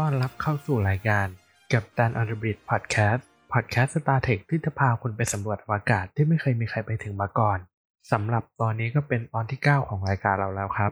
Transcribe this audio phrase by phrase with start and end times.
[0.00, 1.26] ต้อนรับเข้าสู่รายการ
[1.72, 7.58] Captain on the Bridge พอดแคสต์พอดแคสต์ Star Trek ที่จะพาคุณไปสำรวจอวกาศที่ไม่เคยมีใครไปถึงมาก่อน
[8.12, 10.90] สำหรับตอนนี้ก็เป็นตอนที่ 9 ของรายการเราแล้วครับ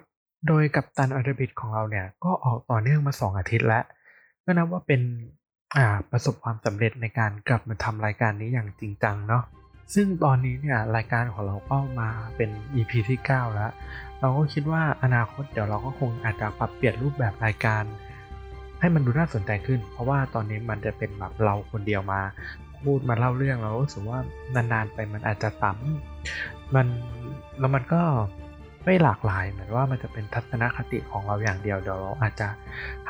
[0.49, 3.85] โดย Captain on the Bridge ของเราเนี่ยก็ออกต่อเนื่องมา 2 อาทิตย์แล้ว
[4.45, 5.01] ก็นับว่าเป็น
[6.11, 9.43] ประสบความสำเร็จในการกลับมาทำรายการนี้อย่างจริงจังเนาะ
[9.95, 13.73] ซึ่งตอนนี้เนี่ยรายการของเราก็มาเป็น EP ที่ 9 แล้ว
[14.21, 17.85] เราก็คิดว่าอนาคตเดี๋ยวเราก็คงอาจจะปรับเปลี่ยนรูปแบบรายการ
[18.81, 22.21] ให้มันดูน่าสนใจขึ้น เพราะว่าตอนนี้มันจะเป็นแบบเราคนเดียวมา
[22.85, 24.19] พูดมาเล่าเรื่องเรารู้สึกว่า
[24.55, 26.87] นานๆไปมันอาจจะซ้ำมัน
[27.59, 28.03] แล้วมันก็
[28.85, 32.49] ไม่หลากหลายเหมือนว่ามันจะเป็นทัศนคติของเราอย่างเดียวเดี๋ยวเราอาจจะ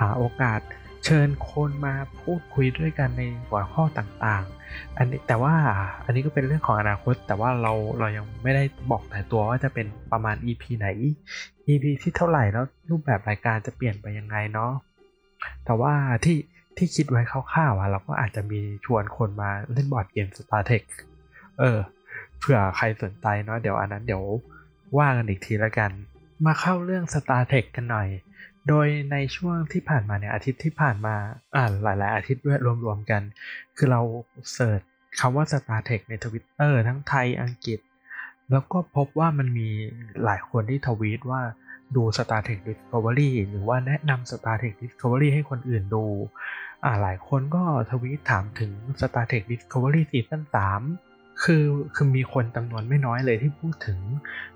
[0.00, 0.60] หาโอกาส
[1.04, 5.54] เชิญคนมาพูดคุยด้วยกันในหัวข้อต่างๆ อันนี้แต่ว่า
[6.04, 10.86] อันนี้ก็เป็นเรื่องของอนาคต แต่ว่าเราเรายังไม่ได้บอกแต่ตัวว่าจะเป็นประมาณ EP ไหน
[11.68, 14.72] EP ที่เท่าไหร่แล้วรูปแบบรายการจะเปลี่ยนไปยังไงเนาะ
[15.68, 16.38] แต่ว่าที่
[16.76, 20.84] ที่คิดไว้คร่าวๆอะเราก็อาจจะมีชวนคนมาเล่นบอร์ดเกม Star Tech
[21.58, 21.78] เออ
[22.38, 24.24] เผื่อใครสนใจเนาะเดี๋ยวอันนั้นเดี๋ยว
[24.98, 25.90] ว่ากันอีกทีแล้วกัน
[26.46, 28.08] มาเข้าเรื่อง Star Tech กันหน่อย
[28.68, 31.14] โดยในช่วงที่ผ่านมาเนี่ยอาทิตย์ที่ผ่านมา
[31.56, 33.22] อ่าหลายๆ อาทิตย์ด้วยรวมๆกัน
[33.76, 34.00] คือเรา
[34.52, 34.80] เสิร์ช
[35.20, 37.80] คำว่า Star Tech ใน Twitter ทั้งไทยอังกฤษ
[38.50, 39.68] แล้วก็พบว่ามันมี
[40.24, 41.42] หลายคนที่ทวีตว่า
[41.96, 46.04] ดู Star Trek Discovery หรือว่าแนะนำ Star Trek Discovery ให้คนอื่นดู
[46.84, 50.42] อ่าหลายคนก็ทวีตถามถึง Star Trek Discovery ซีซั่น
[50.94, 54.00] 3คือคือมีคนจำนวนไม่น้อยเลยที่พูดถึง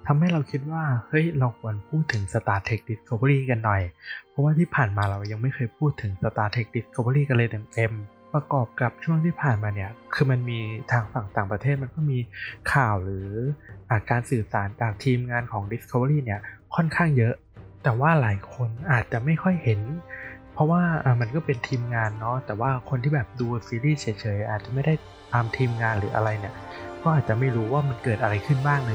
[0.06, 3.82] ทำให้เราคิดว่าเฮ้ยเราควรพูดถึง Star Trek Discovery กันหน่อย
[4.28, 10.58] เพราะว่าที่ผ่านมาเรายังไม่เคยพูดถึง Star Trek Discovery กันเลยเต็มๆประกอบกับช่วงที่ผ่านมาเนี่ย คือมันมี
[10.92, 12.18] ทางฝั่งต่างประเทศมันก็มี
[12.72, 13.28] ข่าวหรือ
[13.90, 16.40] อาการสื่อสารจากทีมงานของ Discovery เนี่ย
[16.76, 17.34] ค่อนข้างเยอะ
[17.82, 19.80] แต่ว่าหลายคนอาจจะไม่ค่อยเห็น
[20.52, 20.82] เพราะว่า
[21.20, 24.94] มันก็เป็นทีมงานเนาะแต่ว่าคนที่แบบดูซีรีส์เฉยๆอาจจะไม่ได้
[25.32, 26.54] ตามทีมงานหรืออะไรเนี่ย
[27.02, 28.92] ก็อาจจะไม่รู้ว่ามันเกิดอะไรขึ้นบ้างใน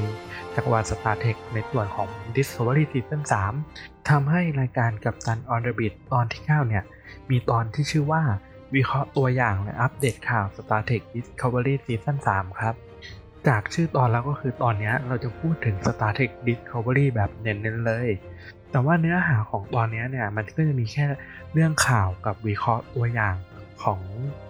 [0.54, 3.22] จักรวาล Star Trek ในส่วนของ Discovery Season
[3.64, 6.84] 3ทำให้รายการกับตัน On the Beat ตอนที่ 9 เนี่ย
[7.30, 8.22] มีตอนที่ชื่อว่า
[8.74, 12.74] วิเคราะห์ตัวอย่างและอัปเดตข่าว Star Trek Discovery Season 3 ครับ
[13.48, 18.08] จากชื่อตอนแล้วก็คือตอนนี้เราจะพูดถึง Star Trek Discovery แบบเน้นๆเลย
[18.70, 21.06] แต่ว่าเนื้อหาของตอนนี้เนี่ยมันก็จะมีแค่
[21.52, 23.36] เรื่องข่าวกับวิเคราะห์ตัวอย่าง
[23.82, 24.00] ของ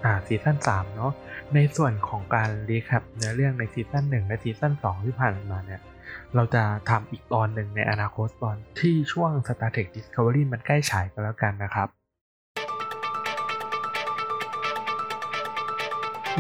[0.05, 1.13] อ่าซีซั่น3เนาะ
[1.55, 5.81] ในส่วนของการ recap เนื้อเรื่องในซีซั่น1 และซีซั่น2 ที่ผ่านมาเนี่ย
[6.35, 11.89] เราจะทำอีกตอนหนึ่งในอนาคตตอนที่ช่วง Star Trek Discovery มันใกล้ฉายกันแล้วกันนะครับ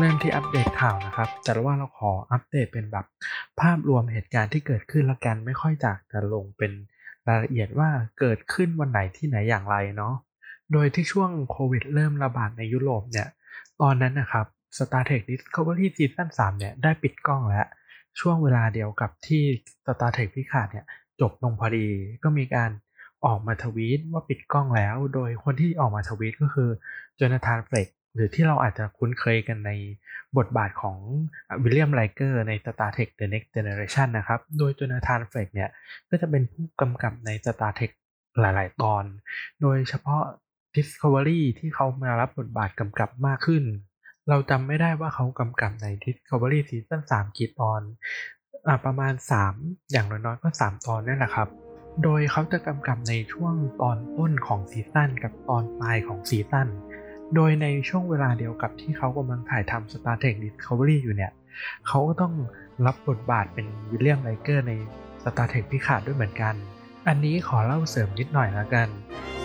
[0.01, 3.07] เริ่มที่อัปเดตข่าวนะครับ แต่ว่าเราขออัปเดตเป็นแบบ
[3.61, 6.73] ภาพรวมเหตุการณ์ที่เกิดขึ้นละกันไม่ค่อยอยากจะลงเป็น
[7.29, 10.15] รายละเอียดว่าเกิดขึ้นวันไหนที่ไหนอย่างไรเนาะ
[10.73, 13.29] โดยที่ช่วงโควิดเริ่มระบาดในยุโรปเนี่ย
[13.81, 17.67] ตอนนั้นนะครับ Star Trek Discovery Season 3เนี่ยได้ปิดกล้องแล้ว
[18.21, 19.43] ช่วงเวลาเดียวกับที่
[19.87, 20.87] Star Trek Picard เนี่ย
[21.21, 21.87] จบลงพอดี
[22.25, 22.71] ก็มีการ
[23.25, 26.71] ออกมาทวีตว่าปิดกล้องแล้ว โดยคนที่ออกมาทวีตก็คือ
[27.17, 27.89] Jonathan Frakes
[28.19, 29.71] หรือที่เราอาจจะคุ้นเคยกันใน
[30.39, 30.97] บทบาทของ
[31.63, 35.71] William Riker ใน Star Trek The Next Generation นะครับ โดย Jonathan Frakes เนี่ย
[36.11, 37.93] ก็จะเป็นผู้กำกับใน Star Trek
[38.41, 39.05] หลาย ๆ ตอน
[39.63, 40.23] โดยเฉพาะ
[40.77, 43.65] Discovery ที่เขามารับบทบาทกำกับมากขึ้น
[44.29, 47.81] เราจำไม่ได้ว่าเขากำกับใน Discovery Season 3กี่ตอน
[48.67, 49.15] อประมาณ
[49.53, 51.49] 3 อย่างน้อยๆก็ 3 ตอนนั่นแหละครับ
[52.03, 56.69] โดยเขาจะกำกับในช่วงตอนต้นของซีซั่นกับตอนปลายของซีซั่น
[57.35, 61.33] โดยในช่วงเวลาเดียวกับที่เขากำลังถ่ายทำ Star Trek Discovery อยู่เนี่ย
[61.87, 62.35] เขาก็ต้อง
[62.87, 64.73] รับบทบาทเป็น William Riker ใน
[65.25, 66.55] Star Trek Picard ด้วยเหมือนกัน
[67.09, 68.89] อันนี้ขอเล่าเสริมนิดหน่อยละกัน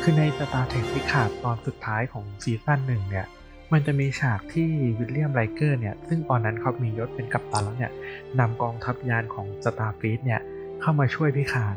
[0.01, 3.25] คือใน Star Trek Picard ตอนสุดท้ายของซีซั่นหนึ่งเนี่ย
[3.73, 4.69] มันจะมีฉากที่
[4.99, 7.91] William Riker เนี่ยซึ่งตอนนั้นเขามียศเป็นกัปตันแล้วเนี่ย
[8.39, 10.41] นำกองทัพยานของ Starfleet เนี่ย
[10.81, 11.75] เข้ามาช่วย Picard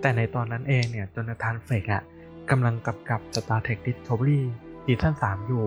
[0.00, 2.02] แต่ในตอนนั้นเองเนี่ย Jonathan Frakes อะ
[2.50, 4.42] กำลังกำกับ Star Trek Discovery
[4.86, 5.66] ซีซั่น3 อยู่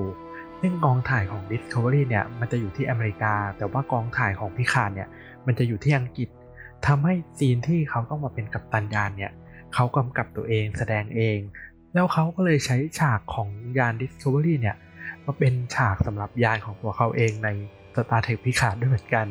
[0.60, 5.10] ซึ่งกองถ่ายของ Discovery เนี่ยมันจะอยู่ที่อเมริกา แต่ว่ากองถ่ายของพิคาดเนี่ย
[5.46, 6.30] มันจะอยู่ที่อังกฤษ
[6.88, 9.32] ทำให้ซีนที่เขาต้องมาเป็นกัปตันยานเนี่ย
[9.74, 11.40] เขากำกับตัวเองแสดงเอง
[11.94, 14.76] แล้วเขาก็เลยใช้ฉากของยาน Discovery เนี่ย
[15.26, 17.50] มาเป็นฉากสำหรับยานของตัวเขาเองใน
[17.96, 19.28] Star Trek พิคาดด้วยเหมือนกัน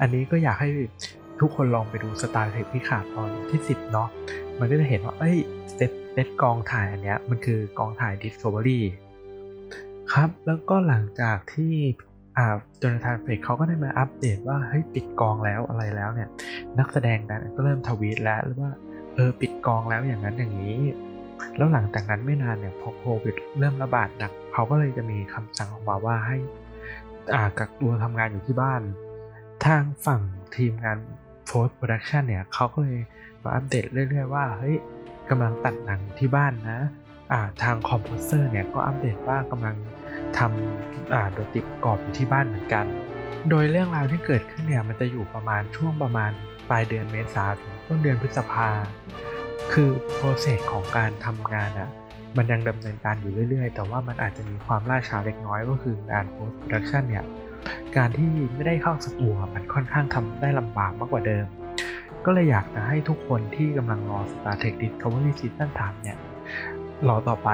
[0.00, 0.68] อันนี้ก็อยากให้
[1.40, 4.08] ทุกคนลองไปดู Star Trek พิคาดตอนที่ 10 เนาะ
[4.58, 5.36] มันก็จะเห็นว่า เอ้ย
[5.74, 8.80] เซตเซตกองถ่ายอันเนี้ยมันคือกองถ่าย Discovery
[10.12, 11.74] ครับ แล้วก็หลังจากที่
[12.38, 16.28] อ่าจนาธานเฟกเขาก็ได้มาอัปเดตว่าเฮ้ยปิดกองแล้วอะไรแล้วเนี่ย
[16.78, 18.72] นักแสดงนั้นก็เริ่มทวีตแล้วว่า
[19.14, 20.78] เออปิดกองแล้วอย่างนั้นอย่างนี้
[21.56, 26.36] แล้วหลังจากนั้นไม่นานเนี่ยพอโควิดเริ่มระบาดหนักเขาก็เลยจะมีคำสั่งออกมาว่าให้
[27.34, 28.82] อ่ากักตัวทำงานอยู่ที่บ้าน
[29.66, 30.20] ทางฝั่ง
[30.56, 30.98] ทีมงาน
[31.48, 32.98] post production เนี่ยเขาก็เลย
[33.42, 34.76] มาอัปเดตเรื่อยๆว่าเฮ้ย
[35.30, 36.80] กำลังตัดหนังที่บ้านนะ
[37.32, 39.76] อ่าทาง composer เนี่ยก็อัปเดตว่ากำลัง
[40.38, 42.84] ทำอ่าดนตรีประกอบอยู่ที่บ้านเหมือนกัน
[43.50, 46.30] โดยเรื่องราวที่เกิดขึ้นเนี่ยมันจะอยู่ประมาณช่วงประมาณ
[46.70, 48.68] ปลายเดือนเมษาถึงต้นเดือนพฤษภา
[49.72, 51.90] คือ process ของการทำงานอะ่ะ
[52.36, 57.24] มันยังดำเนินการอยู่เรื่อยๆ แต่ว่ามันอาจจะมีความล่าช้าเล็กน้อยก็คืองาน post production เนี่ย
[57.96, 61.46] การที่ไม่ได้เข้าสตูมันค่อนข้างทำได้ลำบากมากกว่าเดิม
[62.24, 66.16] ก็เลยอยากจะให้ทุกคนที่กำลังรอ Star Trek Discovery Season 3เนี่ย
[67.08, 67.50] รอต่อไป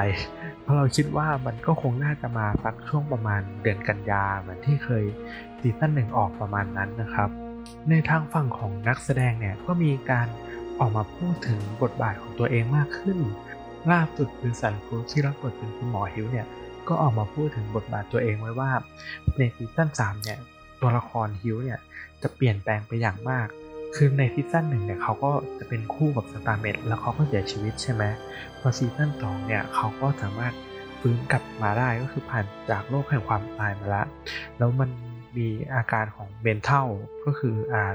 [0.65, 5.05] เพราะเราคิดว่ามันก็คงน่าจะมาสักช่วงประมาณเดือนกันยาเหมือนที่เคย
[5.61, 7.29] ซีซั่นหนึ่งออกประมาณนั้นนะครับ
[7.91, 10.29] ในทางฝั่งของนักแสดงเนี่ยก็มีการ
[10.79, 13.19] ออกมาพูดถึงบทบาทของตัวเองมากขึ้น
[13.91, 16.47] ล่าสุดคือสันครูที่รับบทเป็นคุณหมอฮิวเนี่ย
[16.89, 18.71] ก็ออกมาพูดถึงบทบาทตัวเองไว้ว่า
[19.39, 20.39] ในซีซั่น3เนี่ย
[20.81, 21.79] ตัวละครฮิวเนี่ย
[22.23, 23.49] จะเปลี่ยนแปลงไปอย่างมาก
[23.97, 28.03] คือในซีซั่นหนึ่งเนี่ยเขาก็จะเป็นคู่กับ Stamets แล้วเขาก็เสียชีวิตใช่ไหม
[28.61, 30.55] พอซีซั่นสองเนี่ยเขาก็สามารถ
[31.01, 34.07] ฟื้นกลับมาได้ก็คือผ่านจากโลกแห่งความตายมาแล้ว
[34.59, 34.91] แล้วมัน
[35.37, 36.89] มีอาการของ mental
[37.25, 37.93] ก็คืออ่า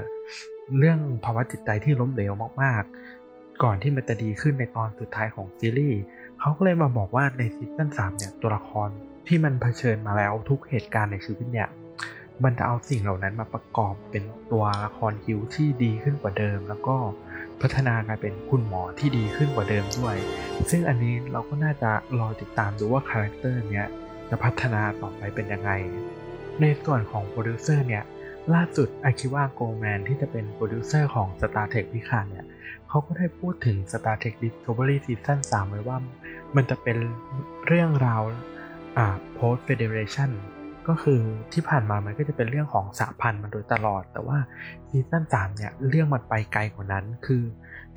[0.78, 2.32] เรื่องภาวะจิตใจที่ล้มเหลว
[2.62, 6.00] มากๆ ก่อนที่มันจะดีขึ้นในตอนสุดท้ายของซีรีส์
[6.40, 8.88] เขาก็เลยมาบอกว่าในซีซั่น3เนี่ยตัวละคร
[9.26, 11.68] ที่มันเผชิญมาแล้วทุกเหตุการณ์ในชีวิตเนี่ย
[12.44, 16.96] มันจะเอาสิ่งเหล่านั้นมาประกอบเป็นตัวละคร Hugh ที่ดีขึ้นกว่าเดิม แล้วก็
[17.60, 20.16] พัฒนากลายเป็นคุณหมอที่ดีขึ้นกว่าเดิมด้วย
[20.70, 23.86] ซึ่งอันนี้เราก็น่าจะรอติดตามดูว่า character เนี้ย
[24.30, 25.70] จะพัฒนาต่อไปเป็นยังไง
[26.60, 28.04] ในส่วนของโปรดิวเซอร์เนี่ย
[28.54, 32.46] ล่าสุด Akiva Goldsman ที่จะเป็นโปรดิวเซอร์ของ Star Trek Picard เนี่ย
[32.88, 35.98] เขาก็ได้พูดถึง Star Trek Discovery Season 3 ไว้ว่า
[36.56, 36.96] มันจะเป็น
[37.66, 38.22] เรื่องราว
[38.96, 40.30] อ่า post federation
[40.88, 41.20] ก็คือ
[41.52, 44.38] ที่ผ่านมามันก็จะเป็นเรื่องของสหพันธ์มาโดยตลอด แต่ว่า
[44.88, 47.42] ซีซั่น3เนี่ยเรื่องมันไปไกลกว่านั้น คือ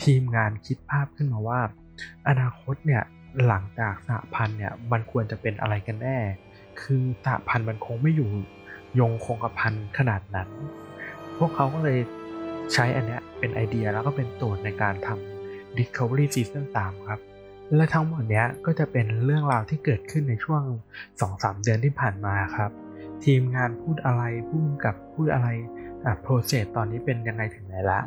[0.04, 1.60] ทีมงานคิดภาพขึ้นมาว่า
[2.28, 3.04] อนาคตเนี่ย
[3.48, 6.18] หลังจากสหพันธ์เนี่ยมันควรจะเป็นอะไรกันแน่
[6.82, 8.30] คือสหพันธ์มันคงไม่อยู่
[9.00, 10.50] ยงคงกระพันขนาดนั้น
[11.38, 12.00] พวกเขาก็เลย
[12.74, 17.20] ใช้อันเนี้ยเป็นไอเดียแล้วก็เป็นโจทย์ในการทำ Discovery Season 3 ครับ
[17.76, 20.64] และทั้งหมดเนี้ยก็จะเป็นเรื่องราวที่เกิดขึ้นในช่วง
[21.14, 22.72] 2-3 เดือนที่ผ่านมาครับ
[23.24, 25.48] ทีมงานพูดอะไรพูดกับพูดอะไร
[26.06, 28.00] อะโปรเซสตอนนี้เป็นยังไงถึงไหนละ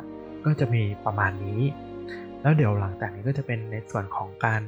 [0.45, 1.61] ก็จะมีประมาณนี้
[2.41, 4.61] แล้วเดี๋ยวหลังจากนี้ก็จะเป็นในส่วนของการ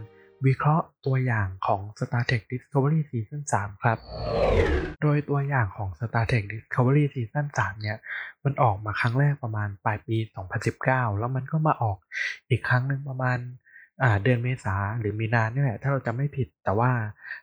[0.45, 3.97] วิเคราะห์ตัวอย่างของ Star Trek Discovery Season 3 ครับ
[5.01, 7.97] โดยตัวอย่างของ Star Trek Discovery Season 3 เนี่ย
[8.43, 10.17] มันออกมาครั้งแรกประมาณปลายปี
[10.67, 11.97] 2019 แล้วมันก็มาออก
[12.49, 13.39] อีกครั้งหนึ่งประมาณ
[14.03, 16.91] อ่าเดือนเมษาหรือมีนาเนี่ยแหละถ้าเราจะไม่ผิด แต่ว่า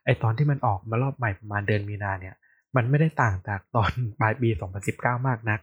[0.05, 2.37] ไอตอนที่มันออกมารอบใหม่ประมาณเดือนมีนาเนี่ย
[2.76, 4.49] มันไม่ได้ต่างจากตอนปลายปี
[4.88, 5.61] 2019 มากนัก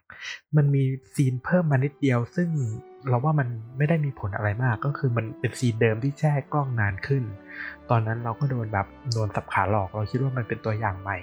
[0.55, 0.83] มันมี
[1.15, 2.49] ซีนเพิ่มมานิดเดียว ซึ่ง
[3.09, 3.47] เราว่ามัน
[3.77, 7.23] ไม่ได้มีผลอะไรมากก็คือมันเป็นซีนเดิมที่แช่กล้องนานขึ้น
[7.89, 11.17] ตอนนั้นเราก็โดนแบบโดนสับขาหลอกเราคิดว่ามันเป็นตัวอย่างใหม่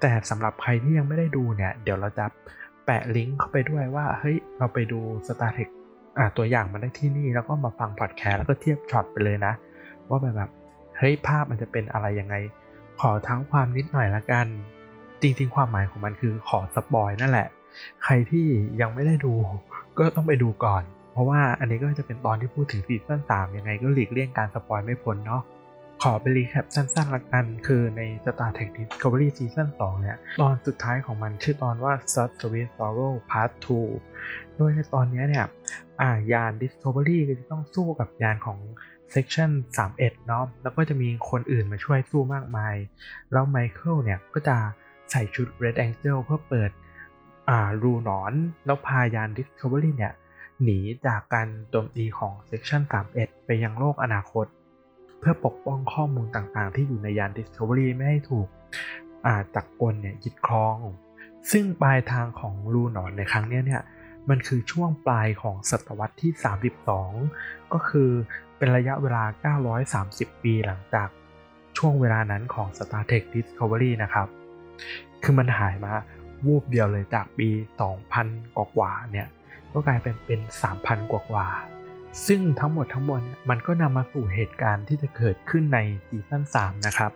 [0.00, 2.24] แต่สำหรับใครที่ยังไม่ได้ดูเนี่ย เดี๋ยวเราจะ
[2.84, 5.70] แปะลิงก์เข้าไปด้วยว่าเฮ้ยเราไปดู Star Trek
[6.18, 9.52] อ่าตัวอย่างมาได้ที่นี่แล้วก็มาฟังพอดแคสต์แล้วก็เทียบช็อตไปเลยนะ
[10.08, 10.50] ว่าแบบ
[10.98, 12.34] เฮ้ยภาพมันจะเป็นอะไรยังไง
[13.00, 14.46] ขอทั้งความนิดหน่อยละกัน
[15.22, 17.48] จริงๆ ความหมายของมันคือขอสปอยนั่นแหละ
[18.04, 18.46] ใครที่
[18.80, 19.34] ยังไม่ได้ดู
[19.98, 25.42] ก็ต้องไปดูก่อน เพราะว่าอันนี้ก็จะเป็นตอนที่พูดถึงซีซั่น3ยังไงก็หลีกเลี่ยงการ spoil ไม่พ้นเนาะ
[26.02, 33.50] ขอไป recap สั้นๆละกัน คือใน Star Trek Discovery Season 2 เนี่ย ตอนสุดท้ายของมันชื่อตอนว่า Such Sweet Sorrow Part
[34.04, 35.46] 2 โดยในตอนนี้เนี่ย
[36.00, 38.58] อ่ายาน Discovery ก็จะต้องสู้กับยานของ
[39.14, 39.50] Section
[39.88, 42.74] 31 เนาะแล้วก็จะมีคนอื่นมาช่วยสู้มากมาย
[43.32, 44.56] แล้ว Michael เนี่ย ก็จะ
[45.10, 46.70] ใส่ชุด Red Angel เพื่อเปิด
[47.48, 48.32] อ่ารูหนอน
[48.66, 50.12] แล้วพายาน Discovery เนี่ย
[50.62, 52.82] หนีจากการโจมตีของ Section
[53.14, 54.46] 31 ไปยังโลกอนาคต
[55.18, 58.48] เพื่อปกป้องข้อมูลต่างๆ ที่อยู่ในยาน Discovery ไม่ให้ถูก
[59.26, 60.76] อ่าจักรกลเนี่ยยึดครอง
[61.52, 63.82] ซึ่งปลายทางของรูหนอนในครั้งนี้เนี่ย
[64.30, 66.32] มันคือช่วงปลายของศตวรรษที่
[67.02, 68.10] 32 ก็คือ
[68.58, 69.56] เป็นระยะเวลา
[70.04, 71.08] 930 ปีหลังจาก
[71.78, 74.28] ช่วงเวลานั้นของ Star Trek Discovery นะครับ
[75.22, 75.92] คือมันหายมา
[76.46, 77.48] วูบเดียวเลยจากปี
[78.04, 79.28] 2000 กว่าๆเนี่ย
[79.72, 80.40] ก็กลายเป็นเป็น
[80.76, 87.12] 3,000 กว่าๆซึ่งทั้งหมดทั้งมวลมันก็นำมาสู่เหตุการณ์ที่จะเกิดขึ้นในซีซั่น3นะครับ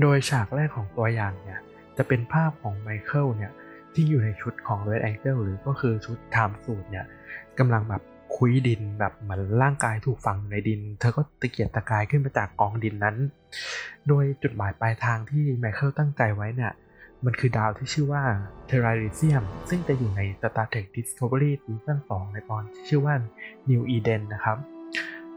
[0.00, 1.60] โดยฉากแรกของตัวอย่างเนี่ย
[1.96, 3.52] จะเป็นภาพของไมเคิลเนี่ย
[4.00, 7.06] ที่อยู่ในชุดของ Red Angel หรือก็คือชุด Time Suit เนี่ย
[7.58, 8.02] กำลังแบบ
[8.36, 13.16] คคุยดินแบบเหมือนร่างกายถูกฝังในดิน เธอก็ตะเกียกตะกายขึ้นมาจากกองดินนั้น
[14.08, 16.72] โดยจุดหมายปลายทางที่ไมเคิลตั้งใจไว้เนี่ย
[17.24, 18.22] มันคือดาวที่ชื่อว่า
[18.66, 23.14] เทราริเซียมซึ่งจะอยู่ใน Star Trek Discovery ซีซั่น2ในตอนที่ชื่อว่า
[23.70, 24.58] New Eden นะครับ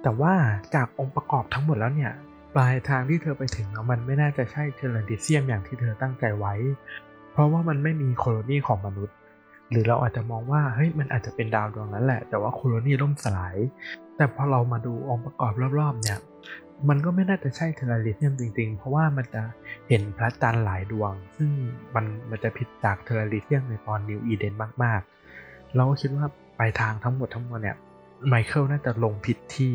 [0.01, 0.33] แต่ว่า
[0.75, 2.13] จากองค์ประกอบทั้งหมดแล้วเนี่ย
[2.55, 6.53] ปลายทางที่เธอไปถึงมันไม่น่าจะใช่เทราริเซียมอย่างที่เธอตั้งใจไว้
[7.31, 9.15] เพราะว่ามันไม่มีโคโลนีของมนุษย์
[9.69, 13.55] หรือเราอาจจะมองว่าเฮ้ยมันอาจจะเป็นดาวดวงนั้นแหละ แต่ว่าโคโลนีล่มสลาย
[14.17, 16.19] แต่พอเรามาดูองค์ประกอบรอบๆเนี่ย
[16.89, 19.43] มันก็ไม่น่าจะใช่ Terralysium จริง ๆ เพราะว่ามันจะ
[19.87, 21.49] เห็นพระจันทร์หลายดวง ซึ่ง
[21.95, 27.77] มันมันจะผิดจาก Terralysium ในตอน New Eden มากๆ เราก็คิดว่าปลายทางทั้งหมดทั้งมวลเนี่ย
[28.27, 29.73] ไมเคิลน่าจะลงผิดที่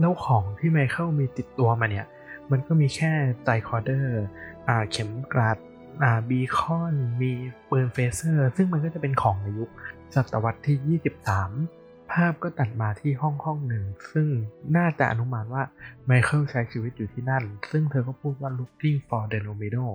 [0.00, 2.06] แล้วของที่ไมเคิลมีติดตัวมาเนี่ย
[2.50, 3.12] มันก็มีแค่
[3.44, 4.20] tricorder
[4.68, 5.58] อ่าเข็มกลัด
[6.02, 7.32] อ่า beacon มี
[7.70, 9.70] ปืน phaser ซึ่งมันก็จะเป็นของในยุค
[10.14, 14.28] ศตวรรษที่ 23 ภาพก็ตัดมาที่ห้องห้องหนึ่ง ซึ่ง
[14.76, 15.62] น่าจะอนุมานว่า
[16.06, 19.86] ไมเคิลใช้ชีวิตอยู่ที่นั่น ซึ่งเธอก็พูดว่า looking for the Nomino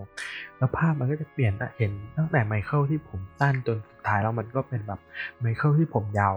[0.57, 4.99] แล้วภาพมันก็จะเปลี่ยนเห็นตั้งแต่ไมเคิลที่ผมสั้นจนสุดท้ายแล้วมันก็เป็นแบบ
[5.39, 6.35] ไมเคิลที่ผมยาว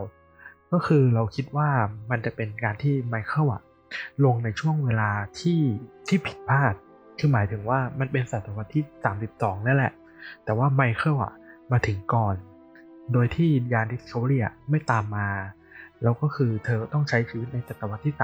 [0.73, 1.69] ก็คือเราคิดว่า
[2.11, 3.63] มันจะเป็นการที่ไมเคิลอะ
[4.25, 5.11] ลงในช่วงเวลา
[5.41, 5.61] ที่
[6.09, 6.75] ที่ผิดพลาด
[7.19, 8.85] คือหมายถึงว่ามันเป็นศตวรรษที่
[9.25, 9.93] 32 นั่นแหละ
[10.45, 11.35] แต่ว่าไมเคิลอะ
[11.73, 12.35] มาถึงก่อน
[13.13, 15.29] โดยที่ยาน Discovery ไม่ตามมา
[16.03, 18.15] แล้วก็คือเธอต้องใช้ชีวิตในศตวรรษที่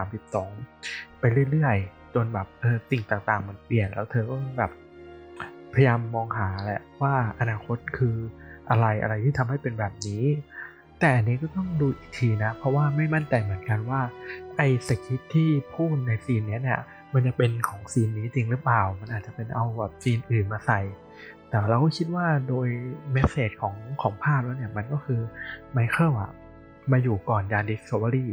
[0.54, 4.70] 32 ไปเรื่อยๆ จนแบบเออสิ่งต่างๆ มันเปลี่ยน แล้วเธอก็แบบ
[5.74, 8.16] พยายามมองหาแหละว่าอนาคตคือ
[8.70, 10.24] อะไรอะไรที่ทำให้เป็นแบบนี้
[11.00, 14.00] แต่อันนี้ก็ต้องดูอีกทีนะ เพราะว่าไม่มั่นใจเหมือนกันว่า
[14.56, 16.80] ไอ้สคริปที่พูดในซีนนี้เนี่ย
[17.14, 20.80] มันจะเป็นของซีนนี้จริงหรือเปล่า มันอาจจะเป็นเอาแบบซีนอื่นมาใส่
[21.48, 22.68] แต่เราก็คิดว่าโดย
[23.12, 25.20] เมสเซจของของภาพแล้วเนี่ยมันก็คือ
[25.72, 26.32] ไมเคิลอะ
[26.92, 28.26] มาอยู่ก่อนยาน Discovery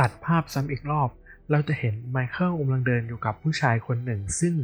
[0.00, 1.08] ตัดภาพซ้ำอีกรอบ
[1.50, 4.54] เราจะเห็นไมเคิลกำลังเดินอยู่กับผู้ชายคนหนึ่ง ซึ่ง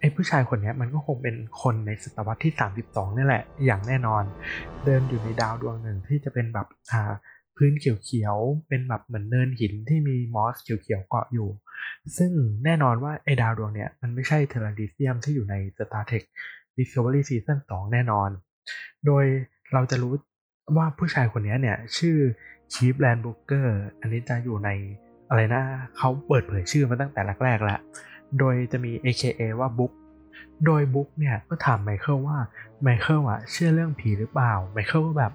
[0.00, 2.52] ไอ้ผู้ชายคนนี้มันก็คงเป็นคนในศตวรรษที่
[2.84, 4.24] 32นี่แหละ อย่างแน่นอน
[4.84, 7.12] เดินอยู่ในดาวดวงหนึ่งที่จะเป็นแบบอ่า
[7.56, 11.48] พื้นเเขียวๆ เป็นแบบเหมือนเนินหินที่มีมอสเขียวๆเกาะอยู่
[12.16, 12.30] ซึ่ง
[12.64, 16.24] แน่นอนว่าไอ้ดาวดวงเนี้ยมันไม่ใช่ Terralysium ที่อยู่ใน Star Trek
[16.76, 18.30] Discovery Season 2 แน่นอน
[19.06, 19.24] โดย
[19.72, 20.12] เราจะรู้
[20.76, 22.16] ว่าผู้ชายคนนี้เนี่ย ชื่อ
[22.72, 24.70] Cleveland Booker อันนี้จะอยู่ใน
[25.28, 25.62] อะไรนะ
[25.96, 27.80] เขาเปิดเผยชื่อมาตั้งแต่แรกๆแล้ว
[28.38, 29.92] โดยจะมี AKA ว่าบุ๊ก
[30.64, 32.38] โดยบุ๊กเนี่ยก็ถามไมเคิลว่า
[32.82, 35.32] ไมเคิลอะเชื่อเรื่องผีหรือเปล่าไมเคิลก็แบบ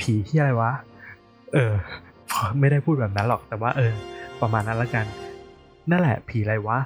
[0.00, 0.72] ผีที่อะไรวะ
[1.52, 1.72] เออ
[2.60, 3.92] ไม่ได้พูดแบบนั้นหรอกแต่ว่าเออ
[4.40, 5.06] ประมาณนั้นละกัน
[5.90, 6.78] นั่นแหละผีอะไรวะ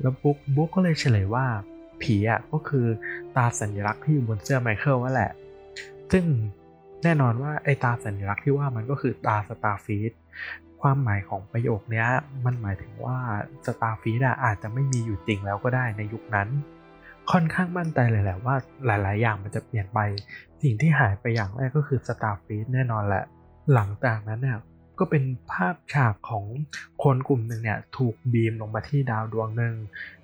[0.00, 1.46] แล้วบุ๊กบุ๊กก็เลยเฉลยว่า
[2.02, 2.86] ผีอะก็คือ
[3.36, 5.32] ตราสัญลักษณ์ที่อยู่บนเสื้อไมเคิลนั่นแหละ
[6.12, 6.24] ซึ่ง
[7.04, 10.12] แน่นอนว่าไอ้ตราสัญลักษณ์ที่ว่ามันก็คือตรา Starfleet
[10.80, 12.06] ความหมายของประโยคนี้
[12.44, 13.18] มันหมายถึงว่า
[13.66, 16.48] Starfleet อาจจะไม่มีอยู่จริงแล้วก็ได้ในยุคนั้น
[17.30, 18.54] ค่อนข้างมั่นใจเลยแหละว่า
[18.86, 19.98] หลาย ๆ อย่างมันจะเปลี่ยนไป
[20.62, 23.24] สิ่งที่หายไปอย่างแรกก็คือ Starfleet แน่นอนแหละ
[23.74, 24.58] หลังจากนั้นเนี่ย
[25.02, 26.44] ก็เป็นภาพฉากของ
[27.02, 29.74] คนกลุ่มหนึ่งเนี่ยถูก beam ลงมาที่ดาวดวงหนึ่ง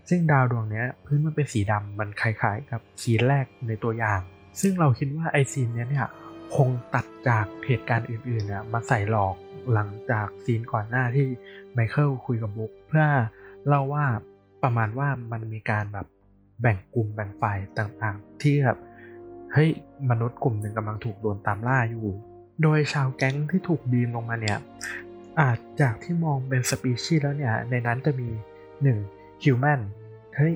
[0.08, 4.20] ซึ่งดาวดวงนี้พื้นมันเป็นสีดำมันคล้ายๆ กับซีนแรกในตัวอย่าง
[4.60, 6.06] ซึ่งเราคิดว่าไอ้ซีนนี้เนี่ย
[6.56, 9.34] คงตัดจากเหตุการณ์อื่นๆเนี่ยมาใส่หลอก
[9.72, 11.26] หลังจากซีนก่อนหน้าที่
[11.72, 13.06] ไมเคิลคุยกับบุ๊กเพื่อ
[13.66, 14.06] เล่าว่า
[14.62, 16.06] ประมาณว่ามันมีการแบบ
[16.60, 18.78] แบ่งกลุ่มแบ่งฝ่ายต่างๆ ที่แบบ
[19.52, 19.70] เฮ้ย
[20.10, 22.06] มนุษย์กลุ่มหนึ่งกำลังถูกโดนตามล่าอยู่
[22.62, 24.58] โดยชาวแก๊งที่ถูกบีมลงมาเนี่ย
[25.40, 28.28] อาจจากที่มองเป็นสปีชีส์แล้วเนี่ย ในนั้นจะมี
[28.86, 29.80] 1 ฮิวแมน
[30.36, 30.54] เฮ้ย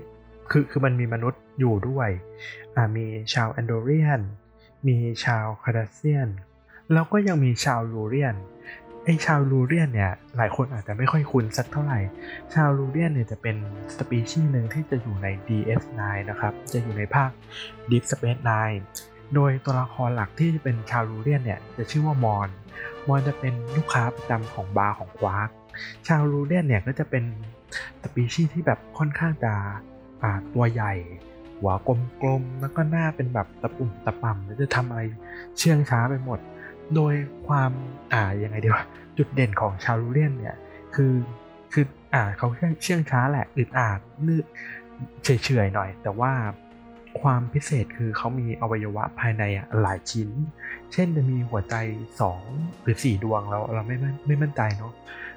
[0.51, 2.09] คือคือมันมีมนุษย์อยู่ด้วย
[2.77, 4.21] อ่ามีชาวแอนโดเรียน
[4.89, 6.29] มีชาวคาราเซียน
[6.93, 8.35] แล้วก็ยังมีชาวลูเรียน
[9.05, 12.01] ไอ้ชาว Lurian เนี่ยหลายคนอาจจะไม่ค่อยคุ้นสักเท่าไหร่
[12.55, 13.57] ชาว Lurian เนี่ยจะเป็น
[13.97, 17.31] สปีชีส์หนึ่งที่จะอยู่ใน DS9 นะครับ จะอยู่ในภาค
[17.91, 18.83] Deep Space Nine
[19.35, 22.49] โดยตัวละครหลักที่จะเป็นชาว Lurian เนี่ยจะชื่อว่า Morn
[23.09, 25.49] Morn จะเป็นลูกค้าประจำของบาร์ของควาร์ก
[26.09, 27.25] ชาว Lurian เนี่ยก็จะเป็น
[28.03, 29.53] สปีชีส์ที่แบบค่อนข้างจะ
[30.55, 30.93] ตัวใหญ่
[31.59, 31.73] หัว
[32.23, 35.03] กลมๆ แล้วก็หน้าเป็นแบบตะปุ่มตะป่ำแล้วจะทำอะไร
[35.59, 36.39] เชื่องช้าไปหมด
[36.95, 37.15] โดย
[37.47, 37.71] ความ
[38.13, 38.85] อ่ายังไงดีวะ
[39.19, 40.57] จุดเด่นของชาวลูเลียนเนี่ย
[40.95, 41.13] คือ
[41.73, 41.85] คือ
[42.15, 42.49] อ่าเขา
[42.83, 44.45] เชื่องช้าแหละอึดอาดนืด
[45.25, 45.29] เฉ
[45.65, 46.33] ยๆหน่อย แต่ว่า
[47.21, 49.43] ความพิเศษคือเขามีอวัยวะภายใน
[49.81, 50.31] หลายชิ้น
[50.93, 51.75] เช่นจะมีหัวใจ
[52.31, 54.93] 2 หรือ 4 ดวงเราเราไม่ไม่มั่นใจเนาะ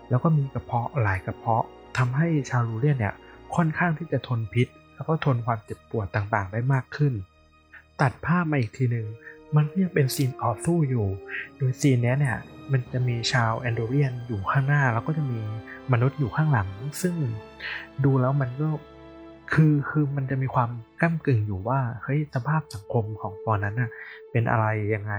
[0.09, 1.63] แล้วก็มีกระเพาะหลายกระเพาะ
[1.97, 3.15] ทำให้ชาวลูเลียนเนี่ย
[3.55, 7.13] ค่อนข้างที่จะทนพิษ แล้วก็ทนความเจ็บปวดต่างๆได้มากขึ้น
[8.01, 9.07] ตัดภาพมาอีกทีหนึ่ง
[9.55, 11.07] มันก็ยังเป็นซีนต่อสู้อยู่
[11.57, 12.37] โดยซีนนี้เนี่ย
[12.71, 15.39] มันจะมีชาวแอนโดเรียนอยู่ข้างหน้า แล้วก็จะมี
[15.91, 16.67] มนุษย์อยู่ข้างหลัง
[17.01, 17.15] ซึ่ง
[18.03, 18.69] ดูแล้วมันก็
[19.53, 20.69] คือคือมันจะมีความ
[21.01, 23.89] ก้ากึ่งอยู่ว่าเฮ้ยสภาพสังคมของตอนนั้นน่ะ
[24.31, 25.13] เป็นอะไรยังไง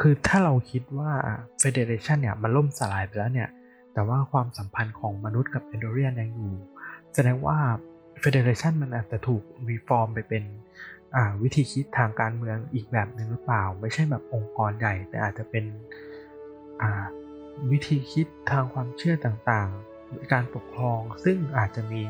[0.00, 1.10] คือถ้าเราคิดว่า
[1.58, 3.48] เฟเดเรชันเนี่ยมันล่มสลายไปแล้วเนี่ย
[3.94, 6.52] แต่ว่าความสัมพันธ์ของมนุษย์กับแอนโดเรียนยังอยู่
[7.14, 7.58] แสดงว่า
[8.20, 10.44] Federation มันอาจจะถูก reform ไปเป็น
[11.42, 15.64] วิธีคิดทางการเมืองอีกแบบหนึ่งหรือเปล่า ไม่ใช่แบบองค์กรใหญ่ แต่อาจจะเป็น
[17.70, 19.95] วิธีคิดทางความเชื่อต่างๆ
[20.32, 22.02] การปกครอง ซึ่งอาจจะมี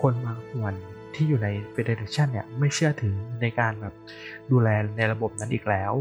[0.00, 0.72] คนบางส่วน
[1.14, 3.94] ที่อยู่ใน Federation เนี่ยไม่เชื่อถือในการแบบ
[4.50, 5.94] ดูแลในระบบนั้นอีกแล้ว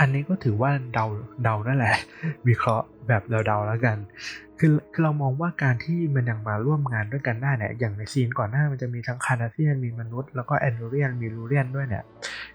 [0.00, 1.06] อันนี้ก็ถือว่าเดา
[1.44, 1.96] เดานั่นแหละ
[2.48, 3.96] วิเคราะห์แบบเดาๆแล้วกัน
[4.60, 12.04] คือคือเรามองว่าการที่มันยังมาร่วมงานด้วยกันได้เนี่ยอย่างในซีนก่อนหน้ามันจะมีทั้ง Cardassian มีมนุษย์แล้วก็ Andorian มี Lurian ด้วยเนี่ย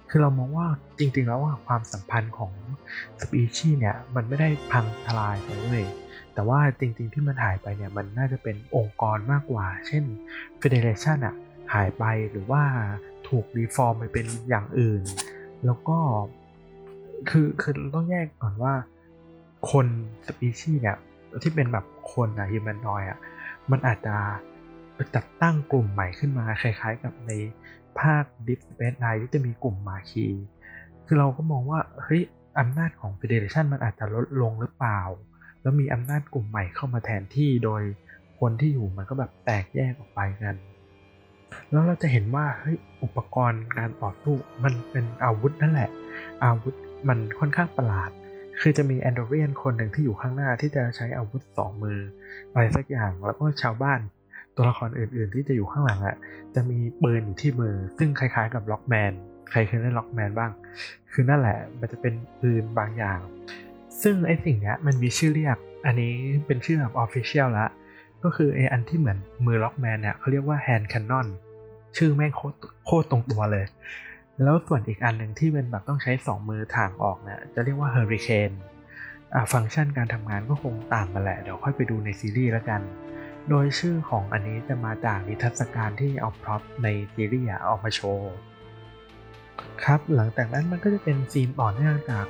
[0.10, 0.68] คือเรามองว่า
[1.00, 2.52] จริงๆแล้วว่าความสัมพันธ์ของ
[3.20, 5.86] สปีชีส์เนี่ยมันไม่ได้พังทลายไปเลย
[6.38, 10.04] แต่ว่าจริงๆที่มันหายไปเนี่ยมันน่าจะเป็นองค์กรมากกว่า เช่น
[10.58, 11.36] Federation อะ
[11.74, 12.64] หายไปหรือว่า
[13.28, 15.04] ถูก reform ไปเป็นอย่างอื่น
[15.66, 15.98] แล้วก็
[17.30, 18.74] คือคือต้องแยกก่อนว่า
[19.72, 19.88] คน
[20.28, 20.98] สปีชีส์เนี่ย
[21.44, 23.20] ที่เป็นแบบคนอะ humanoid อะ
[23.72, 24.16] มันอาจจะ
[25.16, 27.32] จัดตั้งกลุ่มใหม่ขึ้นมาคล้ายๆกับใน
[28.00, 30.28] ภาค Deep Space Nine ที่จะมีกลุ่ม Maquis
[31.06, 32.22] คือเราก็มองว่าเฮ้ย
[32.60, 35.02] อำนาจของ Federation มันอาจจะลดลงหรือเปล่า
[35.62, 37.82] แล้วมีอำนาจกลุ่มใหม่เข้ามาแทนที่โดย
[38.40, 40.56] คนที่อยู่มันก็แบบแตกแยกออกไปกัน
[41.72, 45.90] แล้วเราจะเห็นว่าเฮ้ยอุปกรณ์การต่อสู้มันเป็นอาวุธนั่นแหละ
[46.44, 46.74] อาวุธ
[47.08, 48.12] มันค่อนข้างประหลาด
[48.62, 52.00] คือจะมี Andorian คนหนึ่งที่อยู่ข้างหน้าที่จะใช้อาวุธสองมือ
[52.52, 54.00] อะไรสักอย่างแล้วก็ชาวบ้าน
[54.56, 56.16] ตัวละครอื่น ๆ ที่จะอยู่ข้างหลังอะ่ะ
[56.56, 59.12] จะมีปืนอยู่ที่มือ ซึ่งคล้าย ๆ กับ Rockman
[59.52, 60.52] ใครเคยเล่น Rockman บ้าง
[61.12, 63.20] คือนั่นแหละมันจะเป็นปืนบางอย่าง
[64.04, 66.14] ซึ่งไอ้สิ่งนี้มันมีชื่อเรียก อันนี้
[66.48, 67.68] เป็นชื่อแบบ official ละ
[68.24, 71.28] ก็คือไอ้อันที่เหมือนมือ Rockman เนี่ยเขาเรียกว่า hand cannon
[71.98, 72.32] ชื่อแม่ง
[72.86, 73.66] โคตรตรงตัวเลย
[74.44, 78.52] แล้วส่วนอีกอันหนึ่งที่เป็นแบบต้องใช้ 2 มือถ่างออกเนี่ยจะเรียกว่า hurricane
[79.54, 82.82] ฟังก์ชันการทำงานก็คงต่างกันแหละ เดี๋ยวค่อยไปดูในซีรีส์แล้วกัน
[83.50, 88.32] โดยชื่อของอันนี้จะมาจากนิทรรศการที่เอา prop ในซีรีส์ออกมาโชว์
[89.84, 92.26] ครับ หลังจากนั้นมันก็จะเป็นซีนต่อเนื่องจาก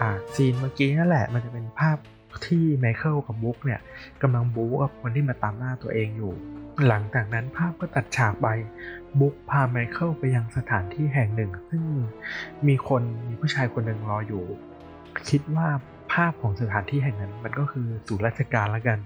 [0.00, 1.98] อ่าซีนเมื่อกี้นั่นแหละ มันจะเป็นภาพ
[2.46, 3.80] ที่ไมเคิลกับบุ๊กเนี่ย
[4.22, 6.32] กำลังบู๊กับคนที่มาตามหน้าตัวเองอยู่
[6.88, 8.48] หลังจากนั้นภาพก็ตัดฉากไป
[9.20, 11.82] บุ๊กพาไมเคิลไปยังสถานที่แห่งหนึ่ง ซึ่ง
[12.68, 14.44] มีคนมีผู้ชายคนหนึ่งรออยู่
[15.28, 15.68] คิดว่า
[16.12, 18.98] ภาพของสถานที่แห่งนั้น มันก็คือศูนย์ราชการแล้วกัน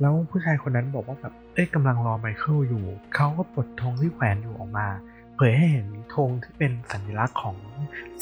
[0.00, 2.84] แล้วผู้ชายคนนั้นบอกว่าแบบเอ้ยกำลังรอไมเคิลอยู่
[3.14, 4.88] เขาก็ปลดธงที่แขวนอยู่ออกมา
[5.36, 7.56] เผยให้เห็นธงที่เป็นสัญลักษณ์ของ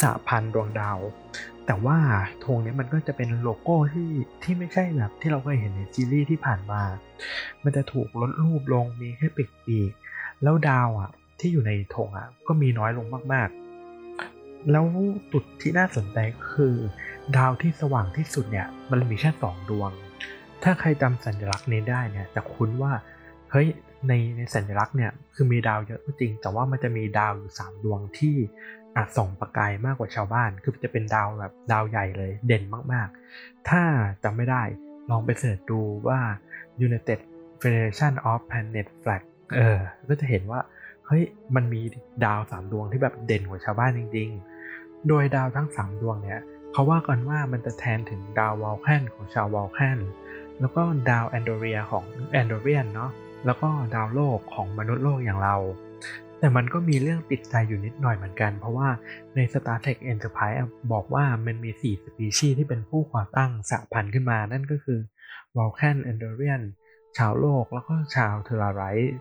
[0.00, 0.98] สหพันธ์ดวงดาว
[1.66, 1.98] แต่ว่า
[2.44, 4.10] ธงนี้มันก็จะเป็นโลโก้ที่
[4.42, 6.82] ที่ไม่ใช่แบบที่เราเคยเห็นในซีรีส์ที่ผ่านมา
[7.64, 9.90] มันจะถูกลดรูปลงมีแค่ปีกปีก
[10.42, 14.84] แล้วดาวอะที่อยู่ในธงอะก็มีน้อยลงมากๆ แล้ว
[15.32, 16.74] จุดที่น่าสนใจก็คือ
[17.36, 19.90] ดาวที่สว่างที่สุดเนี่ยมันมีแค่สองดวง
[20.62, 22.92] ถ้าใครจำสัญลักษณ์นี้ได้เนี่ยจะคุ้นว่า
[23.50, 23.68] เฮ้ย
[24.08, 28.36] ในในสัญลักษณ์เนี่ยคือมีดาวเยอะก็จริง แต่ว่ามันจะมีดาวอยู่สามดวงที่
[28.96, 33.82] อาจส่องประกายมากกว่าชาวบ้าน คือจะเป็นดาวแบบดาวใหญ่เลยเด่นมากๆ ถ้า
[34.24, 34.62] จำไม่ได้
[35.10, 36.20] ลองไป search ดูว่า
[36.86, 37.18] United
[37.60, 39.22] Federation of Planet Flag
[39.56, 39.78] เออ
[40.08, 40.60] ก็จะเห็นว่า
[41.06, 41.22] เฮ้ย
[41.54, 41.80] มันมี
[42.24, 44.28] ดาวสามดวงที่แบบเด่นกว่าชาวบ้านจริง
[44.68, 46.40] ๆ โดยดาวทั้งสามดวงเนี่ย
[46.72, 49.98] เขาว่ากันว่ามันจะแทนถึงดาว Vulcan ของชาว Vulcan
[50.60, 53.10] แล้วก็ดาว Andoria ของ Andorian เนาะ
[53.46, 55.56] แล้วก็ดาวโลกของมนุษย์โลกอย่างเรา
[56.40, 58.88] แต่มันก็มีเรื่องติดใจอยู่นิดหน่อยเหมือนกัน เพราะว่า
[59.34, 60.58] ใน Star Trek Enterprise
[60.92, 65.00] บอกว่ามันมี 4 สปีชีส์ที่เป็นผู้ก่อตั้งสหพันธ์ขึ้นมา นั่นก็คือ
[65.56, 66.62] วอลแคนแอนโดเรียน
[67.18, 69.16] ชาวโลกแล้วก็ชาวเทลลาไรท์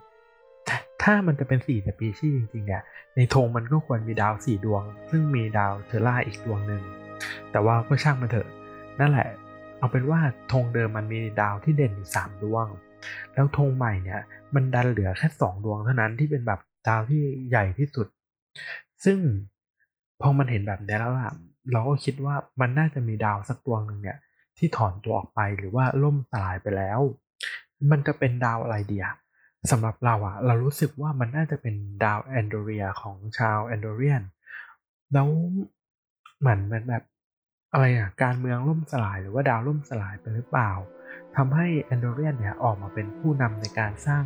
[1.03, 2.83] ถ้ามันจะเป็นสี่สปีชีส์จริงๆเนี่ย
[3.15, 6.83] ในธงมันก็ควรมีดาวสี่ดวง ซึ่งมีดาวเทอร่าอีกดวงหนึ่ง
[7.51, 8.47] แต่ว่าก็ช่างมันเถอะ
[8.99, 9.29] นั่นแหละ
[9.77, 10.19] เอาเป็นว่า
[10.51, 12.67] ธงเดิมมันมีดาวที่เด่นอยู่สามดวง
[13.33, 14.21] แล้วธงใหม่เนี่ย
[14.55, 18.07] มันดันเหลือแค่สองดวงเท่านั้นที่เป็นแบบ ดาวที่ใหญ่ที่สุด
[19.05, 19.17] ซึ่ง
[20.21, 21.33] พอมันเห็นแบบนี้แล้วอะ
[21.71, 24.17] เราก็คิดว่ามันน่าจะมีดาวสักดวงหนึ่งเนี่ย
[24.57, 26.99] ที่ถอนตัวออกไปหรือว่าล่มสลายไปแล้ว
[27.91, 29.15] มันจะเป็นดาวอะไรเดีอะ
[29.71, 34.23] สำหรับเราอะเรารู้สึกว่ามันน่าจะเป็นดาวแอนโดเรียของชาวแอนโดเรียน
[35.13, 35.27] แล้ว
[36.39, 37.03] เหมือนมันแบบ
[37.73, 40.71] อะไรอะการเมืองล่มสลายหรือว่าดาวล่มสลายไปหรือเปล่า
[41.35, 44.25] ทำให้แอนโดเรียนเนี่ยออกมาเป็นผู้นำในการสร้าง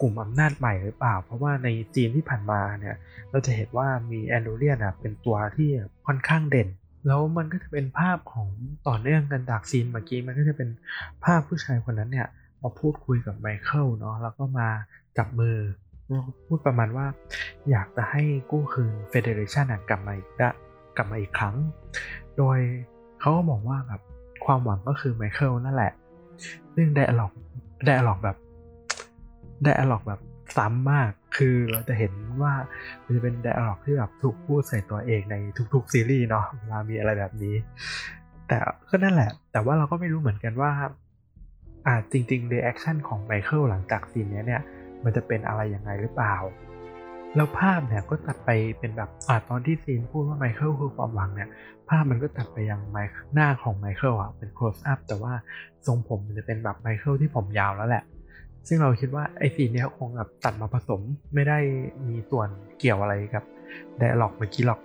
[0.00, 2.96] กลุ่มอำนาจใหม่หรือเปล่า เพราะว่าในจีนที่ผ่านมาเนี่ย
[3.30, 5.70] เราจะเห็นว่ามีแอนโดเรียนเป็นตัวที่
[6.06, 6.68] ค่อนข้างเด่น
[7.06, 8.48] แล้วมันก็จะเป็นภาพของ
[8.88, 10.68] ต่อเนื่องกันจากซีนเมื่อกี้มันก็จะเป็น
[11.24, 12.28] ภาพผู้ชายคนนั้นเนี่ย
[12.62, 14.68] มาพูดคุยกับไมเคิลเนาะแล้วก็มา
[15.18, 15.56] จับมือ
[16.46, 17.06] พูดประมาณว่า
[17.70, 20.48] อยากจะให้กู้คืนเฟเดเรชันกลับมาอีกได้
[20.96, 21.56] กลับมาอีกครั้ง
[22.38, 22.58] โดย
[23.20, 24.00] เขาก็บอกว่าแบบ
[24.44, 25.92] ความหวังก็คือไมเคิลนั่นแหละ
[26.74, 27.32] ซึ่ง dialogue
[27.84, 28.36] dialogue แบบ
[29.62, 30.20] dialogue แบบ
[30.56, 32.54] ซ้ำมาก คือเราจะเห็นว่า
[33.04, 35.34] มันจะเป็น dialogue ที่แบบถูกพูดใส่ตัวเองใน
[35.74, 37.54] ทุกๆซีรีส์เนาะเวลามีอะไรแบบนี้
[38.48, 40.70] แต่ก็นั่นแหละ แต่ว่าเราก็ไม่รู้เหมือนกันว่า
[41.86, 44.62] อ่าจริงๆ reaction ของไมเคิลหลังจากซีนนี้เนี่ย
[45.04, 46.36] มันจะเป็นอะไรยังไงหรือเปล่า
[47.36, 51.48] แล้วภาพเนี่ยก็ตัดไปเป็นแบบอ่าตอนที่ซีนพูดว่าไมเคิลคือความหวังเนี่ย
[51.88, 52.98] ภาพมันก็ตัดไปยังไม
[53.34, 55.32] หน้าของไมเคิลอะเป็น close up แต่ว่า
[55.86, 58.04] ทรงผมมันจะเป็นแบบไมเคิลที่ผมยาวแล้วแหละ
[58.68, 61.00] ซึ่งเราคิดว่าไอ้ซีนนี้คงแบบตัดมาผสม
[61.34, 61.58] ไม่ได้
[62.08, 63.44] มีส่วนเกี่ยวอะไรกับ
[63.98, 64.80] ไดอะล็อกเมื่อกี้หรอก